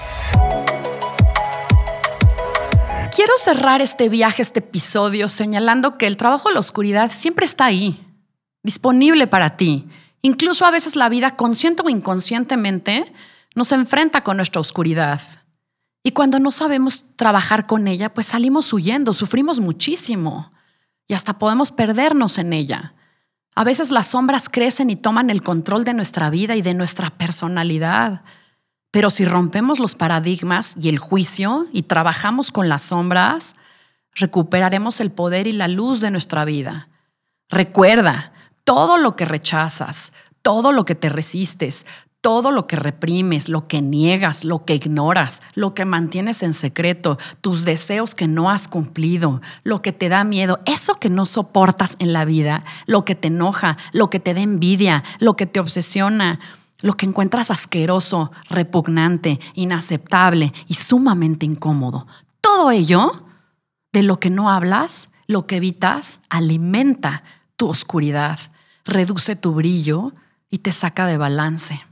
Quiero 3.14 3.32
cerrar 3.38 3.80
este 3.80 4.09
viaje, 4.09 4.42
este 4.42 4.61
episodio, 4.61 5.28
señalando 5.28 5.98
que 5.98 6.06
el 6.06 6.16
trabajo 6.16 6.48
de 6.48 6.54
la 6.54 6.61
oscuridad 6.61 7.11
siempre 7.11 7.46
está 7.46 7.64
ahí, 7.64 8.00
disponible 8.62 9.26
para 9.26 9.56
ti. 9.56 9.88
Incluso 10.22 10.66
a 10.66 10.70
veces 10.70 10.94
la 10.94 11.09
vida, 11.09 11.35
consciente 11.35 11.82
o 11.85 11.88
inconscientemente, 11.88 13.12
nos 13.56 13.72
enfrenta 13.72 14.22
con 14.22 14.37
nuestra 14.37 14.61
oscuridad. 14.61 15.20
Y 16.06 16.12
cuando 16.12 16.38
no 16.38 16.52
sabemos 16.52 17.04
trabajar 17.16 17.66
con 17.66 17.88
ella, 17.88 18.14
pues 18.14 18.28
salimos 18.28 18.72
huyendo, 18.72 19.12
sufrimos 19.12 19.58
muchísimo 19.58 20.52
y 21.08 21.14
hasta 21.14 21.40
podemos 21.40 21.72
perdernos 21.72 22.38
en 22.38 22.52
ella. 22.52 22.94
A 23.56 23.64
veces 23.64 23.90
las 23.90 24.06
sombras 24.06 24.48
crecen 24.48 24.88
y 24.88 24.94
toman 24.94 25.30
el 25.30 25.42
control 25.42 25.82
de 25.82 25.94
nuestra 25.94 26.30
vida 26.30 26.54
y 26.54 26.62
de 26.62 26.74
nuestra 26.74 27.10
personalidad. 27.10 28.22
Pero 28.92 29.10
si 29.10 29.24
rompemos 29.24 29.80
los 29.80 29.96
paradigmas 29.96 30.76
y 30.80 30.90
el 30.90 31.00
juicio 31.00 31.66
y 31.72 31.82
trabajamos 31.82 32.52
con 32.52 32.68
las 32.68 32.82
sombras, 32.82 33.56
recuperaremos 34.14 35.00
el 35.00 35.10
poder 35.10 35.48
y 35.48 35.52
la 35.52 35.66
luz 35.66 35.98
de 35.98 36.12
nuestra 36.12 36.44
vida. 36.44 36.86
Recuerda, 37.48 38.32
todo 38.62 38.96
lo 38.96 39.16
que 39.16 39.24
rechazas, 39.24 40.12
todo 40.42 40.70
lo 40.70 40.84
que 40.84 40.94
te 40.94 41.08
resistes, 41.08 41.84
todo 42.26 42.50
lo 42.50 42.66
que 42.66 42.74
reprimes, 42.74 43.48
lo 43.48 43.68
que 43.68 43.80
niegas, 43.80 44.42
lo 44.42 44.64
que 44.64 44.74
ignoras, 44.74 45.42
lo 45.54 45.74
que 45.74 45.84
mantienes 45.84 46.42
en 46.42 46.54
secreto, 46.54 47.20
tus 47.40 47.64
deseos 47.64 48.16
que 48.16 48.26
no 48.26 48.50
has 48.50 48.66
cumplido, 48.66 49.40
lo 49.62 49.80
que 49.80 49.92
te 49.92 50.08
da 50.08 50.24
miedo, 50.24 50.58
eso 50.66 50.96
que 50.96 51.08
no 51.08 51.24
soportas 51.24 51.94
en 52.00 52.12
la 52.12 52.24
vida, 52.24 52.64
lo 52.86 53.04
que 53.04 53.14
te 53.14 53.28
enoja, 53.28 53.78
lo 53.92 54.10
que 54.10 54.18
te 54.18 54.34
da 54.34 54.40
envidia, 54.40 55.04
lo 55.20 55.36
que 55.36 55.46
te 55.46 55.60
obsesiona, 55.60 56.40
lo 56.82 56.94
que 56.94 57.06
encuentras 57.06 57.52
asqueroso, 57.52 58.32
repugnante, 58.50 59.38
inaceptable 59.54 60.52
y 60.66 60.74
sumamente 60.74 61.46
incómodo. 61.46 62.08
Todo 62.40 62.72
ello, 62.72 63.24
de 63.92 64.02
lo 64.02 64.18
que 64.18 64.30
no 64.30 64.50
hablas, 64.50 65.10
lo 65.28 65.46
que 65.46 65.58
evitas, 65.58 66.18
alimenta 66.28 67.22
tu 67.54 67.68
oscuridad, 67.68 68.40
reduce 68.84 69.36
tu 69.36 69.52
brillo 69.52 70.12
y 70.51 70.59
te 70.59 70.72
saca 70.72 71.07
de 71.07 71.18
balance. 71.18 71.86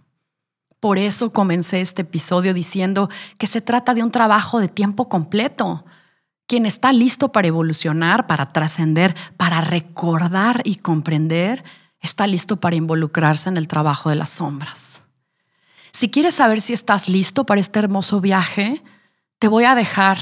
Por 0.85 0.99
eso 0.99 1.33
comencé 1.33 1.81
este 1.81 2.03
episodio 2.03 2.53
diciendo 2.53 3.09
que 3.39 3.47
se 3.47 3.63
trata 3.63 3.95
de 3.95 4.03
un 4.03 4.11
trabajo 4.11 4.61
de 4.61 4.69
tiempo 4.69 5.09
completo. 5.09 5.87
Quien 6.47 6.67
está 6.67 6.93
listo 6.93 7.33
para 7.33 7.49
evolucionar, 7.49 8.27
para 8.27 8.53
trascender, 8.53 9.17
para 9.39 9.63
recordar 9.63 10.61
y 10.63 10.77
comprender, 10.77 11.65
está 12.01 12.27
listo 12.27 12.61
para 12.61 12.77
involucrarse 12.77 13.49
en 13.49 13.57
el 13.57 13.67
trabajo 13.67 14.11
de 14.11 14.17
las 14.17 14.29
sombras. 14.29 15.05
Si 15.91 16.11
quieres 16.11 16.35
saber 16.35 16.61
si 16.61 16.75
estás 16.75 17.09
listo 17.09 17.47
para 17.47 17.63
este 17.63 17.79
hermoso 17.79 18.21
viaje, 18.21 18.83
te 19.39 19.49
voy 19.49 19.65
a 19.65 19.75
dejar 19.75 20.19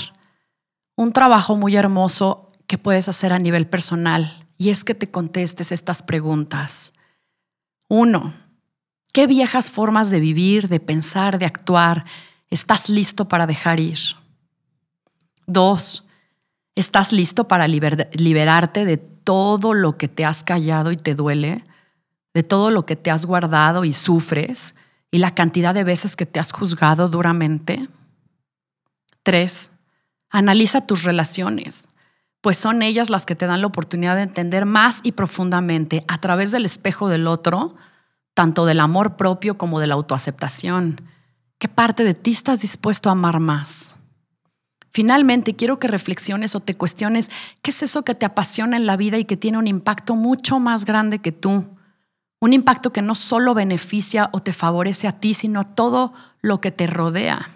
un 0.94 1.12
trabajo 1.12 1.56
muy 1.56 1.74
hermoso 1.74 2.52
que 2.68 2.78
puedes 2.78 3.08
hacer 3.08 3.32
a 3.32 3.40
nivel 3.40 3.66
personal 3.66 4.46
y 4.58 4.70
es 4.70 4.84
que 4.84 4.94
te 4.94 5.10
contestes 5.10 5.72
estas 5.72 6.04
preguntas. 6.04 6.92
Uno, 7.88 8.32
¿qué 9.12 9.26
viejas 9.26 9.70
formas 9.70 10.10
de 10.10 10.20
vivir, 10.20 10.68
de 10.68 10.80
pensar, 10.80 11.38
de 11.38 11.46
actuar 11.46 12.04
¿estás 12.50 12.88
listo 12.88 13.28
para 13.28 13.46
dejar 13.46 13.80
ir? 13.80 13.98
Dos, 15.46 16.04
¿estás 16.74 17.12
listo 17.12 17.48
para 17.48 17.68
liberarte 17.68 18.84
de 18.84 18.96
todo 18.96 19.74
lo 19.74 19.96
que 19.96 20.08
te 20.08 20.24
has 20.24 20.44
callado 20.44 20.92
y 20.92 20.96
te 20.96 21.14
duele? 21.14 21.64
¿De 22.34 22.42
todo 22.42 22.70
lo 22.70 22.86
que 22.86 22.96
te 22.96 23.10
has 23.10 23.26
guardado 23.26 23.84
y 23.84 23.92
sufres? 23.92 24.74
¿Y 25.10 25.18
la 25.18 25.34
cantidad 25.34 25.74
de 25.74 25.84
veces 25.84 26.16
que 26.16 26.26
te 26.26 26.40
has 26.40 26.52
juzgado 26.52 27.08
duramente? 27.08 27.88
Tres, 29.22 29.70
analiza 30.30 30.86
tus 30.86 31.04
relaciones 31.04 31.88
pues 32.42 32.58
son 32.58 32.82
ellas 32.82 33.08
las 33.08 33.24
que 33.24 33.36
te 33.36 33.46
dan 33.46 33.60
la 33.60 33.68
oportunidad 33.68 34.16
de 34.16 34.22
entender 34.22 34.66
más 34.66 35.00
y 35.04 35.12
profundamente 35.12 36.04
a 36.08 36.18
través 36.18 36.50
del 36.50 36.66
espejo 36.66 37.08
del 37.08 37.28
otro, 37.28 37.76
tanto 38.34 38.66
del 38.66 38.80
amor 38.80 39.16
propio 39.16 39.58
como 39.58 39.80
de 39.80 39.86
la 39.86 39.94
autoaceptación. 39.94 41.00
¿Qué 41.58 41.68
parte 41.68 42.04
de 42.04 42.14
ti 42.14 42.32
estás 42.32 42.60
dispuesto 42.60 43.08
a 43.08 43.12
amar 43.12 43.40
más? 43.40 43.94
Finalmente, 44.92 45.56
quiero 45.56 45.78
que 45.78 45.88
reflexiones 45.88 46.54
o 46.54 46.60
te 46.60 46.74
cuestiones 46.74 47.30
qué 47.62 47.70
es 47.70 47.82
eso 47.82 48.02
que 48.02 48.14
te 48.14 48.26
apasiona 48.26 48.76
en 48.76 48.86
la 48.86 48.96
vida 48.96 49.18
y 49.18 49.24
que 49.24 49.38
tiene 49.38 49.58
un 49.58 49.66
impacto 49.66 50.14
mucho 50.16 50.60
más 50.60 50.84
grande 50.84 51.20
que 51.20 51.32
tú. 51.32 51.64
Un 52.40 52.52
impacto 52.52 52.92
que 52.92 53.00
no 53.00 53.14
solo 53.14 53.54
beneficia 53.54 54.28
o 54.32 54.40
te 54.40 54.52
favorece 54.52 55.08
a 55.08 55.12
ti, 55.12 55.32
sino 55.32 55.60
a 55.60 55.74
todo 55.74 56.12
lo 56.42 56.60
que 56.60 56.72
te 56.72 56.86
rodea. 56.86 57.48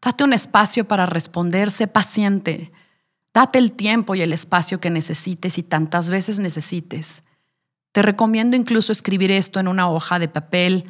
Date 0.00 0.24
un 0.24 0.32
espacio 0.32 0.86
para 0.86 1.04
responder, 1.04 1.70
sé 1.70 1.88
paciente. 1.88 2.72
Date 3.34 3.58
el 3.58 3.72
tiempo 3.72 4.14
y 4.14 4.22
el 4.22 4.32
espacio 4.32 4.80
que 4.80 4.90
necesites 4.90 5.58
y 5.58 5.62
tantas 5.62 6.08
veces 6.08 6.38
necesites. 6.38 7.22
Te 7.92 8.02
recomiendo 8.02 8.56
incluso 8.56 8.92
escribir 8.92 9.30
esto 9.30 9.60
en 9.60 9.68
una 9.68 9.88
hoja 9.88 10.18
de 10.18 10.28
papel 10.28 10.84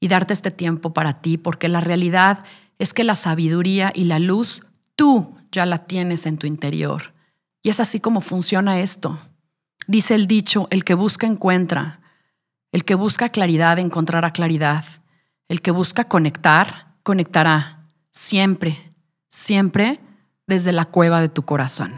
y 0.00 0.08
darte 0.08 0.32
este 0.32 0.50
tiempo 0.50 0.92
para 0.92 1.20
ti, 1.20 1.38
porque 1.38 1.68
la 1.68 1.80
realidad 1.80 2.44
es 2.78 2.94
que 2.94 3.04
la 3.04 3.14
sabiduría 3.14 3.92
y 3.94 4.04
la 4.04 4.18
luz 4.18 4.62
tú 4.96 5.36
ya 5.52 5.66
la 5.66 5.78
tienes 5.78 6.26
en 6.26 6.38
tu 6.38 6.46
interior. 6.46 7.12
Y 7.62 7.68
es 7.68 7.80
así 7.80 8.00
como 8.00 8.20
funciona 8.20 8.80
esto. 8.80 9.18
Dice 9.86 10.14
el 10.14 10.26
dicho, 10.26 10.66
el 10.70 10.84
que 10.84 10.94
busca 10.94 11.26
encuentra. 11.26 12.00
El 12.72 12.84
que 12.84 12.94
busca 12.94 13.28
claridad 13.28 13.78
encontrará 13.78 14.32
claridad. 14.32 14.84
El 15.48 15.60
que 15.60 15.70
busca 15.70 16.04
conectar, 16.04 16.94
conectará. 17.02 17.86
Siempre, 18.12 18.94
siempre 19.28 20.00
desde 20.46 20.72
la 20.72 20.84
cueva 20.86 21.20
de 21.20 21.28
tu 21.28 21.42
corazón. 21.44 21.92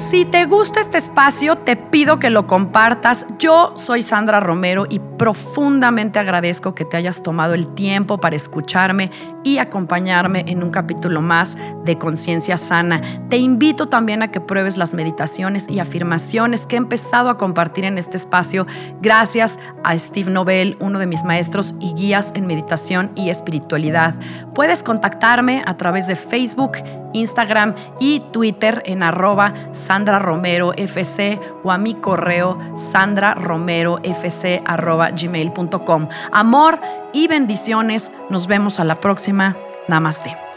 Si 0.00 0.24
te 0.24 0.46
gusta 0.46 0.80
este 0.80 0.96
espacio, 0.96 1.56
te 1.56 1.76
pido 1.76 2.18
que 2.18 2.30
lo 2.30 2.46
compartas. 2.46 3.26
Yo 3.38 3.74
soy 3.76 4.00
Sandra 4.00 4.40
Romero 4.40 4.86
y 4.88 4.98
profundamente 4.98 6.18
agradezco 6.18 6.74
que 6.74 6.86
te 6.86 6.96
hayas 6.96 7.22
tomado 7.22 7.52
el 7.52 7.68
tiempo 7.74 8.16
para 8.16 8.34
escucharme 8.34 9.10
y 9.42 9.58
acompañarme 9.58 10.44
en 10.48 10.62
un 10.62 10.70
capítulo 10.70 11.20
más 11.20 11.56
de 11.84 11.98
Conciencia 11.98 12.56
Sana. 12.56 13.00
Te 13.28 13.38
invito 13.38 13.86
también 13.86 14.22
a 14.22 14.30
que 14.30 14.40
pruebes 14.40 14.76
las 14.76 14.94
meditaciones 14.94 15.68
y 15.68 15.78
afirmaciones 15.78 16.66
que 16.66 16.76
he 16.76 16.78
empezado 16.78 17.30
a 17.30 17.38
compartir 17.38 17.84
en 17.84 17.98
este 17.98 18.16
espacio 18.16 18.66
gracias 19.00 19.58
a 19.84 19.96
Steve 19.96 20.30
Nobel, 20.30 20.76
uno 20.80 20.98
de 20.98 21.06
mis 21.06 21.24
maestros 21.24 21.74
y 21.80 21.94
guías 21.94 22.32
en 22.34 22.46
meditación 22.46 23.10
y 23.14 23.30
espiritualidad. 23.30 24.14
Puedes 24.54 24.82
contactarme 24.82 25.62
a 25.66 25.76
través 25.76 26.06
de 26.06 26.16
Facebook, 26.16 26.72
Instagram 27.12 27.74
y 27.98 28.20
Twitter 28.32 28.82
en 28.86 29.02
arroba 29.02 29.52
Sandra 29.72 30.18
Romero 30.18 30.72
FC 30.76 31.40
o 31.64 31.72
a 31.72 31.78
mi 31.78 31.94
correo 31.94 32.58
sandraromerofc 32.76 34.62
arroba 34.64 35.10
gmail.com. 35.10 36.08
Amor 36.32 36.80
y 37.12 37.28
bendiciones. 37.28 38.12
Nos 38.30 38.46
vemos 38.46 38.80
a 38.80 38.84
la 38.84 39.00
próxima. 39.00 39.56
Namaste. 39.88 40.49